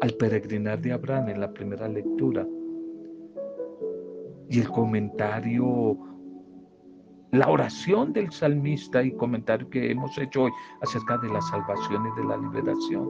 al 0.00 0.10
peregrinar 0.14 0.80
de 0.80 0.90
Abraham 0.90 1.28
en 1.28 1.40
la 1.42 1.52
primera 1.52 1.86
lectura, 1.86 2.46
y 4.48 4.58
el 4.58 4.70
comentario, 4.70 5.98
la 7.32 7.50
oración 7.50 8.14
del 8.14 8.32
salmista 8.32 9.02
y 9.02 9.12
comentario 9.12 9.68
que 9.68 9.90
hemos 9.90 10.16
hecho 10.16 10.44
hoy 10.44 10.50
acerca 10.80 11.18
de 11.18 11.28
la 11.28 11.42
salvación 11.42 12.06
y 12.06 12.20
de 12.22 12.26
la 12.26 12.38
liberación. 12.38 13.06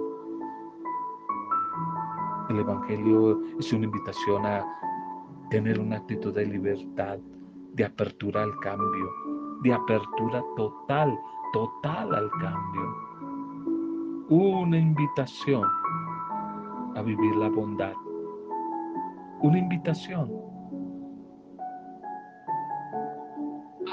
El 2.49 2.59
Evangelio 2.59 3.41
es 3.61 3.73
una 3.73 3.85
invitación 3.85 4.45
a 4.45 4.67
tener 5.51 5.79
una 5.79 5.99
actitud 5.99 6.35
de 6.35 6.47
libertad, 6.47 7.21
de 7.75 7.85
apertura 7.85 8.43
al 8.43 8.59
cambio, 8.59 9.09
de 9.63 9.73
apertura 9.73 10.43
total, 10.57 11.17
total 11.53 12.13
al 12.13 12.29
cambio. 12.41 13.10
Una 14.31 14.79
invitación 14.79 15.65
a 16.97 17.03
vivir 17.03 17.37
la 17.37 17.49
bondad. 17.49 17.95
Una 19.43 19.59
invitación 19.59 20.51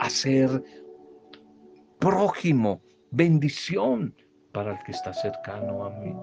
ser 0.10 0.64
prójimo, 2.00 2.82
bendición 3.12 4.16
para 4.52 4.74
el 4.74 4.84
que 4.84 4.92
está 4.92 5.14
cercano 5.14 5.86
a 5.86 5.90
mí. 5.92 6.16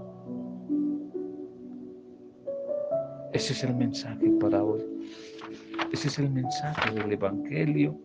Ese 3.33 3.53
es 3.53 3.65
el 3.65 3.75
mensaje 3.75 4.31
para 4.41 4.63
hoy. 4.63 4.83
Ese 5.93 6.09
es 6.09 6.19
el 6.19 6.31
mensaje 6.31 6.91
del 6.93 7.13
Evangelio 7.13 7.99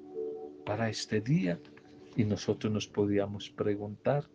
para 0.65 0.89
este 0.89 1.21
día. 1.21 1.59
Y 2.15 2.23
nosotros 2.23 2.73
nos 2.73 2.87
podíamos 2.87 3.49
preguntar, 3.51 4.27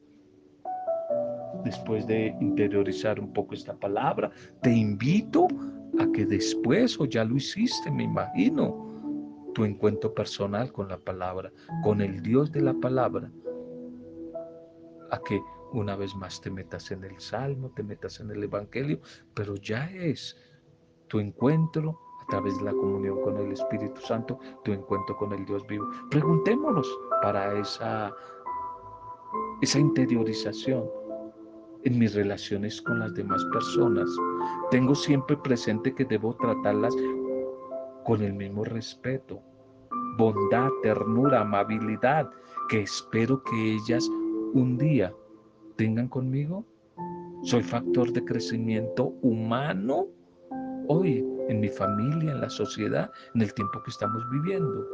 después 1.64 2.06
de 2.06 2.34
interiorizar 2.40 3.18
un 3.18 3.32
poco 3.32 3.54
esta 3.54 3.74
palabra, 3.74 4.30
te 4.62 4.70
invito 4.70 5.48
a 5.98 6.06
que 6.12 6.26
después, 6.26 6.98
o 7.00 7.06
ya 7.06 7.24
lo 7.24 7.36
hiciste, 7.36 7.90
me 7.90 8.04
imagino, 8.04 8.84
tu 9.54 9.64
encuentro 9.64 10.12
personal 10.12 10.72
con 10.72 10.88
la 10.88 10.98
palabra, 10.98 11.52
con 11.82 12.00
el 12.00 12.22
Dios 12.22 12.50
de 12.52 12.60
la 12.60 12.74
palabra, 12.74 13.30
a 15.10 15.20
que 15.20 15.40
una 15.72 15.96
vez 15.96 16.14
más 16.14 16.40
te 16.40 16.50
metas 16.50 16.90
en 16.90 17.04
el 17.04 17.18
Salmo, 17.20 17.70
te 17.74 17.82
metas 17.82 18.20
en 18.20 18.30
el 18.30 18.42
Evangelio, 18.42 19.00
pero 19.34 19.56
ya 19.56 19.90
es 19.90 20.36
tu 21.08 21.18
encuentro 21.18 21.98
a 22.22 22.26
través 22.26 22.56
de 22.58 22.64
la 22.64 22.72
comunión 22.72 23.20
con 23.22 23.36
el 23.38 23.52
Espíritu 23.52 24.00
Santo, 24.00 24.38
tu 24.64 24.72
encuentro 24.72 25.16
con 25.16 25.32
el 25.32 25.44
Dios 25.44 25.66
vivo. 25.66 25.86
Preguntémonos 26.10 26.88
para 27.22 27.58
esa, 27.58 28.12
esa 29.60 29.78
interiorización 29.78 30.84
en 31.84 31.98
mis 31.98 32.14
relaciones 32.14 32.80
con 32.82 32.98
las 32.98 33.14
demás 33.14 33.44
personas. 33.52 34.08
Tengo 34.70 34.94
siempre 34.94 35.36
presente 35.36 35.94
que 35.94 36.04
debo 36.04 36.34
tratarlas 36.36 36.94
con 38.04 38.22
el 38.22 38.34
mismo 38.34 38.64
respeto, 38.64 39.40
bondad, 40.16 40.68
ternura, 40.82 41.40
amabilidad 41.40 42.30
que 42.68 42.82
espero 42.82 43.42
que 43.44 43.74
ellas 43.74 44.08
un 44.54 44.78
día 44.78 45.12
tengan 45.76 46.08
conmigo? 46.08 46.64
¿Soy 47.42 47.62
factor 47.62 48.12
de 48.12 48.24
crecimiento 48.24 49.08
humano 49.22 50.06
hoy 50.88 51.24
en 51.48 51.60
mi 51.60 51.68
familia, 51.68 52.32
en 52.32 52.40
la 52.40 52.50
sociedad, 52.50 53.10
en 53.34 53.42
el 53.42 53.52
tiempo 53.52 53.82
que 53.82 53.90
estamos 53.90 54.22
viviendo? 54.30 54.86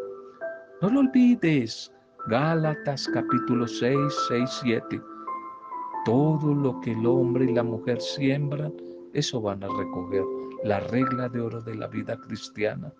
No 0.83 0.91
lo 0.91 1.01
olvides. 1.01 1.93
Gálatas 2.29 3.09
capítulo 3.15 3.67
6, 3.67 3.97
6, 4.29 4.51
7. 4.63 5.01
Todo 6.05 6.55
lo 6.55 6.81
que 6.81 6.93
el 6.93 7.07
hombre 7.07 7.45
y 7.45 7.53
la 7.53 7.63
mujer 7.63 8.01
siembran, 8.01 8.73
eso 9.13 9.41
van 9.41 9.63
a 9.63 9.69
recoger. 9.69 10.25
La 10.65 10.81
regla 10.81 11.29
de 11.29 11.41
oro 11.41 11.61
de 11.61 11.75
la 11.75 11.89
vida 11.89 12.19
cristiana. 12.21 12.93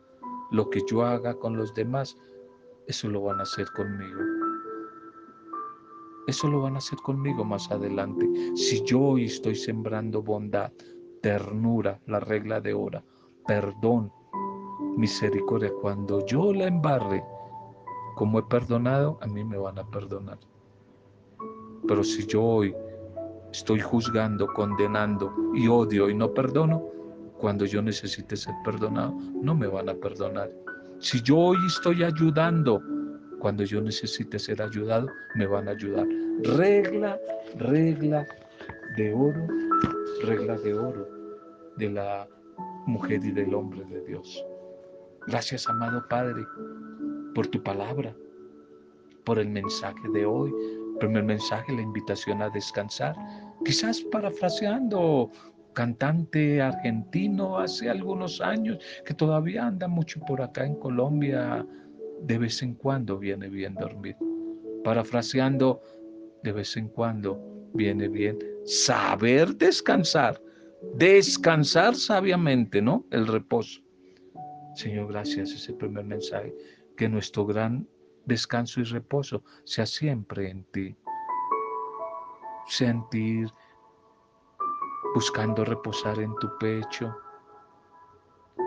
Lo 0.51 0.69
que 0.69 0.83
yo 0.87 1.03
haga 1.03 1.35
con 1.35 1.57
los 1.57 1.73
demás, 1.75 2.17
eso 2.87 3.09
lo 3.09 3.23
van 3.23 3.39
a 3.39 3.45
hacer 3.45 3.67
conmigo. 3.73 4.21
Eso 6.27 6.49
lo 6.49 6.63
van 6.63 6.75
a 6.75 6.79
hacer 6.79 6.99
conmigo 6.99 7.45
más 7.45 7.71
adelante. 7.71 8.29
Si 8.55 8.83
yo 8.85 9.01
hoy 9.01 9.25
estoy 9.25 9.55
sembrando 9.55 10.23
bondad, 10.23 10.71
ternura, 11.23 12.01
la 12.07 12.21
regla 12.21 12.61
de 12.61 12.75
oro, 12.75 13.03
perdón, 13.47 14.13
misericordia, 14.97 15.73
cuando 15.81 16.25
yo 16.27 16.53
la 16.53 16.67
embarre, 16.67 17.25
como 18.17 18.39
he 18.39 18.43
perdonado, 18.43 19.19
a 19.23 19.27
mí 19.27 19.43
me 19.45 19.57
van 19.57 19.79
a 19.79 19.91
perdonar. 19.91 20.39
Pero 21.89 22.05
si 22.05 22.27
yo 22.27 22.43
hoy 22.43 22.75
estoy 23.53 23.81
juzgando, 23.81 24.47
condenando 24.49 25.33
y 25.55 25.69
odio 25.69 26.09
y 26.09 26.15
no 26.15 26.33
perdono, 26.33 26.91
cuando 27.39 27.65
yo 27.65 27.81
necesite 27.83 28.37
ser 28.37 28.55
perdonado, 28.65 29.17
no 29.43 29.55
me 29.55 29.67
van 29.67 29.89
a 29.89 29.95
perdonar. 29.95 30.51
Si 30.99 31.23
yo 31.23 31.39
hoy 31.39 31.59
estoy 31.67 32.05
ayudando, 32.05 32.83
cuando 33.39 33.65
yo 33.65 33.81
necesite 33.81 34.39
ser 34.39 34.61
ayudado, 34.61 35.09
me 35.35 35.47
van 35.47 35.67
a 35.69 35.71
ayudar. 35.71 36.07
Regla, 36.43 37.19
regla 37.57 38.27
de 38.97 39.15
oro, 39.15 39.47
regla 40.25 40.59
de 40.59 40.75
oro 40.75 41.09
de 41.77 41.91
la 41.91 42.29
mujer 42.87 43.25
y 43.25 43.33
del 43.33 43.55
hombre 43.55 43.85
de 43.85 44.03
Dios. 44.03 44.45
Gracias, 45.27 45.69
amado 45.69 46.05
Padre, 46.09 46.47
por 47.35 47.47
tu 47.47 47.63
palabra, 47.63 48.15
por 49.25 49.39
el 49.39 49.49
mensaje 49.49 50.09
de 50.13 50.27
hoy. 50.27 50.53
Primer 51.01 51.25
mensaje, 51.25 51.73
la 51.73 51.83
invitación 51.83 52.43
a 52.43 52.51
descansar. 52.51 53.17
Quizás 53.65 54.03
parafraseando 54.13 55.31
cantante 55.73 56.61
argentino 56.61 57.59
hace 57.59 57.89
algunos 57.89 58.41
años 58.41 58.79
que 59.07 59.15
todavía 59.15 59.67
anda 59.67 59.89
mucho 59.89 60.21
por 60.21 60.43
acá 60.43 60.67
en 60.67 60.75
Colombia, 60.77 61.67
de 62.23 62.39
vez 62.39 62.63
en 62.63 62.75
cuando 62.75 63.19
viene 63.19 63.49
bien 63.49 63.75
dormir. 63.75 64.17
Parafraseando, 64.85 65.81
de 66.43 66.53
vez 66.53 66.77
en 66.77 66.89
cuando 66.89 67.41
viene 67.73 68.09
bien 68.09 68.39
saber 68.65 69.57
descansar, 69.57 70.41
descansar 70.97 71.95
sabiamente, 71.95 72.83
¿no? 72.83 73.07
El 73.11 73.27
reposo. 73.27 73.81
Señor, 74.75 75.09
gracias, 75.09 75.51
ese 75.53 75.73
primer 75.73 76.05
mensaje, 76.05 76.55
que 76.97 77.09
nuestro 77.09 77.47
gran 77.47 77.89
descanso 78.31 78.81
y 78.81 78.85
reposo 78.85 79.43
sea 79.65 79.87
siempre 79.87 80.49
en 80.49 80.65
ti. 80.73 80.97
Sentir 82.67 83.53
buscando 85.15 85.65
reposar 85.65 86.21
en 86.21 86.35
tu 86.37 86.49
pecho, 86.59 87.15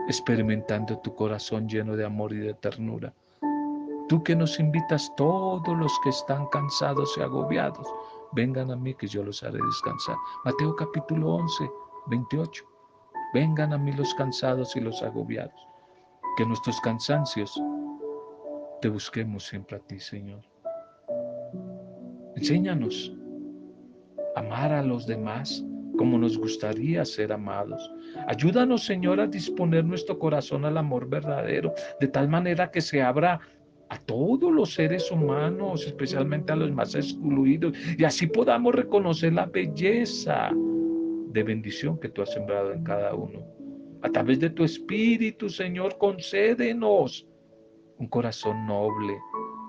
experimentando 0.07 0.99
tu 0.99 1.15
corazón 1.15 1.67
lleno 1.67 1.95
de 1.95 2.05
amor 2.05 2.33
y 2.33 2.39
de 2.39 2.53
ternura. 2.55 3.13
Tú 4.09 4.21
que 4.21 4.35
nos 4.35 4.59
invitas 4.59 5.09
todos 5.15 5.77
los 5.77 5.97
que 6.03 6.09
están 6.09 6.45
cansados 6.47 7.17
y 7.17 7.21
agobiados, 7.21 7.87
vengan 8.33 8.69
a 8.71 8.75
mí 8.75 8.93
que 8.93 9.07
yo 9.07 9.23
los 9.23 9.41
haré 9.43 9.59
descansar. 9.65 10.17
Mateo 10.43 10.75
capítulo 10.75 11.35
11, 11.35 11.71
28. 12.07 12.65
Vengan 13.33 13.71
a 13.71 13.77
mí 13.77 13.93
los 13.93 14.13
cansados 14.15 14.75
y 14.75 14.81
los 14.81 15.01
agobiados. 15.01 15.55
Que 16.35 16.45
nuestros 16.45 16.79
cansancios 16.81 17.57
te 18.83 18.89
busquemos 18.89 19.45
siempre 19.45 19.77
a 19.77 19.79
ti, 19.79 19.97
Señor. 19.97 20.41
Enséñanos 22.35 23.15
a 24.35 24.41
amar 24.41 24.73
a 24.73 24.83
los 24.83 25.07
demás 25.07 25.63
como 25.97 26.17
nos 26.17 26.37
gustaría 26.37 27.05
ser 27.05 27.31
amados. 27.31 27.89
Ayúdanos, 28.27 28.83
Señor, 28.83 29.21
a 29.21 29.27
disponer 29.27 29.85
nuestro 29.85 30.19
corazón 30.19 30.65
al 30.65 30.77
amor 30.77 31.07
verdadero, 31.07 31.73
de 32.01 32.09
tal 32.09 32.27
manera 32.27 32.71
que 32.71 32.81
se 32.81 33.01
abra 33.01 33.39
a 33.87 33.97
todos 33.99 34.51
los 34.51 34.73
seres 34.73 35.09
humanos, 35.09 35.85
especialmente 35.85 36.51
a 36.51 36.57
los 36.57 36.73
más 36.73 36.93
excluidos, 36.93 37.77
y 37.97 38.03
así 38.03 38.27
podamos 38.27 38.75
reconocer 38.75 39.31
la 39.31 39.45
belleza 39.45 40.51
de 40.53 41.41
bendición 41.41 41.97
que 42.01 42.09
tú 42.09 42.21
has 42.21 42.33
sembrado 42.33 42.73
en 42.73 42.83
cada 42.83 43.15
uno. 43.15 43.47
A 44.01 44.09
través 44.09 44.41
de 44.41 44.49
tu 44.49 44.65
Espíritu, 44.65 45.47
Señor, 45.47 45.97
concédenos 45.97 47.25
un 48.03 48.09
corazón 48.09 48.65
noble, 48.67 49.17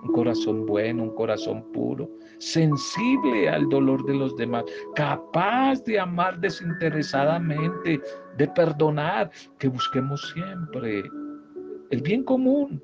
un 0.03 0.13
corazón 0.13 0.67
bueno, 0.67 1.05
un 1.05 1.15
corazón 1.15 1.65
puro, 1.73 2.11
sensible 2.39 3.49
al 3.49 3.69
dolor 3.69 4.05
de 4.07 4.15
los 4.15 4.37
demás, 4.37 4.65
capaz 4.97 5.83
de 5.85 6.01
amar 6.01 6.41
desinteresadamente, 6.41 8.01
de 8.37 8.49
perdonar, 8.49 9.31
que 9.59 9.69
busquemos 9.69 10.21
siempre 10.33 11.05
el 11.91 12.03
bien 12.03 12.25
común 12.25 12.83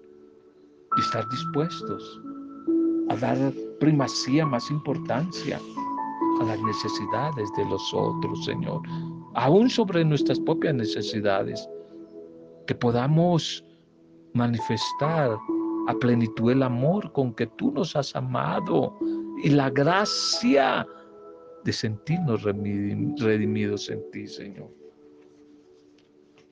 y 0.97 1.01
estar 1.01 1.29
dispuestos 1.29 2.23
a 3.09 3.17
dar 3.17 3.53
primacía, 3.81 4.47
más 4.47 4.71
importancia 4.71 5.59
a 6.41 6.45
las 6.45 6.61
necesidades 6.63 7.51
de 7.57 7.65
los 7.65 7.93
otros, 7.93 8.45
Señor, 8.45 8.83
aún 9.35 9.69
sobre 9.69 10.05
nuestras 10.05 10.39
propias 10.39 10.75
necesidades, 10.75 11.69
que 12.69 12.75
podamos 12.77 13.65
manifestar 14.35 15.39
a 15.89 15.95
plenitud 15.95 16.53
el 16.53 16.63
amor 16.63 17.13
con 17.13 17.35
que 17.35 17.47
tú 17.47 17.73
nos 17.73 17.97
has 17.97 18.15
amado 18.15 18.97
y 19.43 19.51
la 19.51 19.71
gracia 19.71 20.87
de 21.65 21.73
sentirnos 21.73 22.43
redimidos 22.43 23.91
en 23.91 24.11
ti, 24.11 24.27
Señor. 24.27 24.71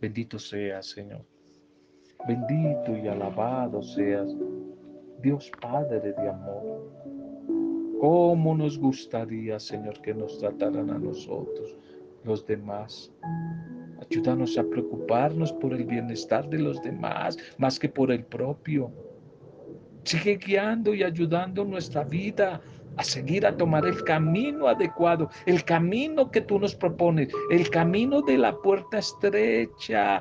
Bendito 0.00 0.38
seas, 0.38 0.86
Señor. 0.86 1.24
Bendito 2.26 2.96
y 2.96 3.08
alabado 3.08 3.82
seas, 3.82 4.28
Dios 5.22 5.50
Padre 5.60 6.12
de 6.12 6.28
amor. 6.28 6.90
¿Cómo 8.00 8.54
nos 8.54 8.78
gustaría, 8.78 9.58
Señor, 9.58 10.00
que 10.02 10.14
nos 10.14 10.38
trataran 10.38 10.90
a 10.90 10.98
nosotros, 10.98 11.76
los 12.24 12.46
demás? 12.46 13.12
Ayúdanos 14.00 14.56
a 14.58 14.64
preocuparnos 14.64 15.52
por 15.52 15.72
el 15.74 15.84
bienestar 15.84 16.48
de 16.48 16.58
los 16.58 16.80
demás 16.82 17.36
más 17.58 17.78
que 17.78 17.88
por 17.88 18.10
el 18.10 18.24
propio. 18.24 18.90
Sigue 20.04 20.36
guiando 20.36 20.94
y 20.94 21.02
ayudando 21.02 21.64
nuestra 21.64 22.04
vida 22.04 22.60
a 22.96 23.04
seguir 23.04 23.46
a 23.46 23.56
tomar 23.56 23.86
el 23.86 24.02
camino 24.04 24.66
adecuado, 24.66 25.30
el 25.46 25.64
camino 25.64 26.30
que 26.30 26.40
tú 26.40 26.58
nos 26.58 26.74
propones, 26.74 27.28
el 27.50 27.70
camino 27.70 28.22
de 28.22 28.38
la 28.38 28.56
puerta 28.56 28.98
estrecha, 28.98 30.20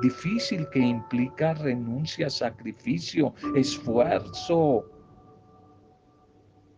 difícil 0.00 0.68
que 0.70 0.80
implica 0.80 1.54
renuncia, 1.54 2.28
sacrificio, 2.28 3.34
esfuerzo. 3.54 4.84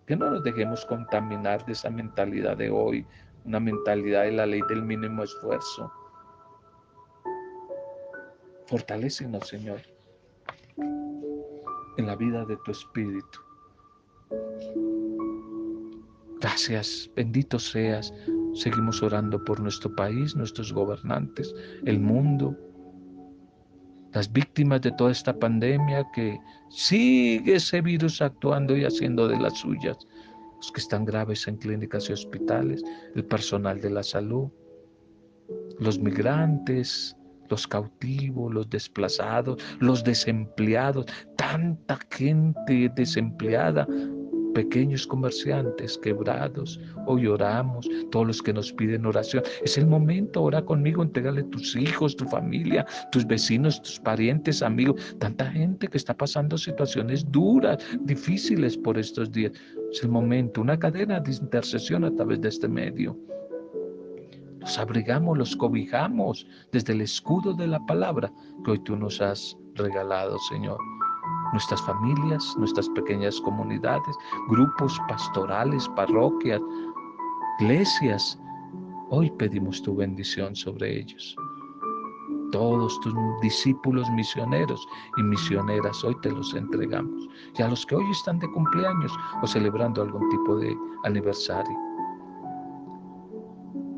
Que 0.07 0.15
no 0.17 0.31
nos 0.31 0.45
dejemos 0.45 0.85
contaminar 0.85 1.65
de 1.65 1.73
esa 1.73 1.89
mentalidad 1.89 2.59
de 2.59 2.69
hoy, 2.71 3.07
una 3.45 3.61
mentalidad 3.61 4.25
de 4.25 4.33
la 4.33 4.47
ley 4.47 4.61
del 4.69 4.83
mínimo 4.83 5.23
esfuerzo. 5.23 5.93
Fortalécenos, 8.67 9.47
Señor, 9.47 9.81
en 11.97 12.07
la 12.07 12.17
vida 12.17 12.45
de 12.47 12.57
tu 12.65 12.71
Espíritu. 12.71 13.41
Gracias, 16.41 17.11
bendito 17.15 17.59
seas. 17.59 18.13
Seguimos 18.55 19.03
orando 19.03 19.43
por 19.45 19.61
nuestro 19.61 19.95
país, 19.95 20.37
nuestros 20.37 20.73
gobernantes, 20.73 21.55
el 21.85 21.99
mundo, 21.99 22.57
las 24.13 24.33
víctimas 24.33 24.81
de 24.81 24.93
toda 24.93 25.11
esta 25.11 25.37
pandemia 25.37 26.07
que 26.15 26.39
sigue 26.71 27.57
ese 27.57 27.81
virus 27.81 28.23
actuando 28.23 28.77
y 28.77 28.85
haciendo 28.85 29.27
de 29.27 29.39
las 29.39 29.59
suyas, 29.59 29.99
que 30.73 30.81
están 30.81 31.05
graves 31.05 31.47
en 31.49 31.57
clínicas 31.57 32.09
y 32.09 32.13
hospitales, 32.13 32.83
el 33.15 33.25
personal 33.25 33.81
de 33.81 33.91
la 33.91 34.03
salud, 34.03 34.49
los 35.79 35.99
migrantes, 35.99 37.17
los 37.49 37.67
cautivos, 37.67 38.53
los 38.53 38.69
desplazados, 38.71 39.63
los 39.81 40.03
desempleados, 40.03 41.07
tanta 41.37 41.99
gente 42.11 42.91
desempleada, 42.95 43.87
pequeños 44.55 45.07
comerciantes 45.07 45.99
quebrados. 45.99 46.81
Hoy 47.07 47.27
oramos, 47.27 47.89
todos 48.11 48.27
los 48.27 48.43
que 48.43 48.53
nos 48.53 48.73
piden 48.73 49.05
oración. 49.05 49.43
Es 49.63 49.77
el 49.77 49.87
momento, 49.87 50.43
ora 50.43 50.65
conmigo, 50.65 51.03
entregale 51.03 51.43
tus 51.45 51.77
hijos, 51.77 52.17
tu 52.17 52.25
familia, 52.27 52.87
tus 53.13 53.27
vecinos, 53.27 53.83
tus 53.83 54.01
parientes, 54.01 54.63
amigos, 54.63 55.17
tanta 55.19 55.51
gente 55.51 55.89
que 55.89 55.99
está 55.99 56.17
pasando 56.17 56.57
situaciones 56.57 57.31
duras, 57.31 57.79
difíciles 58.01 58.79
por 58.79 58.97
estos 58.97 59.31
días. 59.31 59.53
Es 59.93 60.03
el 60.03 60.09
momento, 60.09 60.63
una 60.63 60.79
cadena 60.79 61.21
de 61.21 61.33
intercesión 61.33 62.05
a 62.05 62.15
través 62.15 62.41
de 62.41 62.49
este 62.49 62.69
medio. 62.69 63.19
Los 64.61 64.79
abrigamos, 64.79 65.37
los 65.37 65.55
cobijamos 65.57 66.47
desde 66.73 66.95
el 66.95 67.03
escudo 67.03 67.53
de 67.53 67.67
la 67.67 67.85
palabra 67.85 68.33
que 68.65 68.71
hoy 68.71 68.79
tú 68.85 68.97
nos 68.97 69.21
has 69.21 69.57
regalado, 69.75 70.39
Señor. 70.51 70.79
Nuestras 71.55 71.81
familias, 71.83 72.57
nuestras 72.59 72.89
pequeñas 72.89 73.41
comunidades, 73.41 74.17
grupos 74.49 75.01
pastorales, 75.09 75.89
parroquias, 75.91 76.61
iglesias, 77.61 78.37
hoy 79.11 79.31
pedimos 79.39 79.81
tu 79.81 79.95
bendición 79.95 80.57
sobre 80.57 80.99
ellos. 80.99 81.37
Todos 82.51 82.99
tus 83.03 83.15
discípulos 83.41 84.11
misioneros 84.11 84.85
y 85.17 85.23
misioneras 85.23 86.03
hoy 86.03 86.17
te 86.23 86.33
los 86.33 86.53
entregamos. 86.55 87.29
Y 87.57 87.63
a 87.63 87.69
los 87.69 87.87
que 87.87 87.95
hoy 87.95 88.11
están 88.11 88.41
de 88.41 88.51
cumpleaños 88.51 89.13
o 89.41 89.47
celebrando 89.47 90.03
algún 90.03 90.29
tipo 90.31 90.57
de 90.57 90.77
aniversario. 91.05 91.79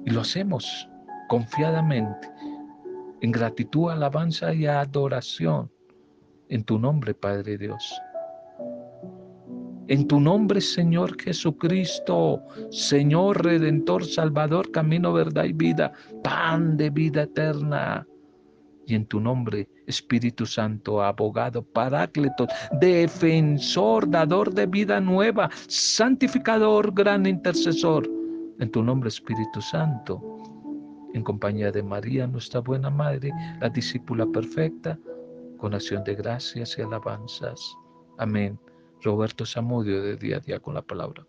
Y 0.05 0.11
lo 0.11 0.21
hacemos 0.21 0.87
confiadamente, 1.31 2.31
en 3.23 3.33
gratitud, 3.33 3.93
alabanza 3.93 4.53
y 4.53 4.67
adoración 4.67 5.71
en 6.49 6.65
tu 6.65 6.79
nombre, 6.79 7.15
Padre 7.15 7.59
Dios. 7.59 8.01
En 9.89 10.09
tu 10.09 10.19
nombre, 10.19 10.61
Señor 10.61 11.21
Jesucristo, 11.21 12.43
Señor 12.71 13.45
Redentor, 13.45 14.05
Salvador, 14.05 14.71
camino, 14.73 15.13
verdad 15.13 15.45
y 15.45 15.53
vida, 15.53 15.93
pan 16.25 16.77
de 16.77 16.91
vida 16.91 17.23
eterna. 17.23 18.07
Y 18.87 18.95
en 18.95 19.07
tu 19.07 19.21
nombre, 19.21 19.69
Espíritu 19.87 20.45
Santo, 20.47 21.03
abogado, 21.03 21.63
paráclito, 21.63 22.47
defensor, 22.81 24.09
dador 24.11 24.53
de 24.53 24.67
vida 24.67 25.01
nueva, 25.01 25.51
santificador, 25.69 26.93
gran 26.93 27.27
intercesor 27.27 28.09
en 28.59 28.71
tu 28.71 28.83
nombre, 28.83 29.09
Espíritu 29.09 29.61
Santo, 29.61 30.21
en 31.15 31.23
compañía 31.23 31.71
de 31.71 31.83
María, 31.83 32.27
nuestra 32.27 32.61
buena 32.61 32.91
Madre, 32.91 33.33
la 33.61 33.69
discípula 33.69 34.27
perfecta, 34.27 34.99
con 35.57 35.75
acción 35.75 36.05
de 36.05 36.15
gracias 36.15 36.79
y 36.79 36.83
alabanzas. 36.83 37.75
Amén. 38.19 38.59
Roberto 39.03 39.45
Samudio 39.45 40.03
de 40.03 40.17
día 40.17 40.39
a 40.39 40.41
día 40.41 40.61
con 40.61 40.75
la 40.75 40.83
palabra. 40.83 41.27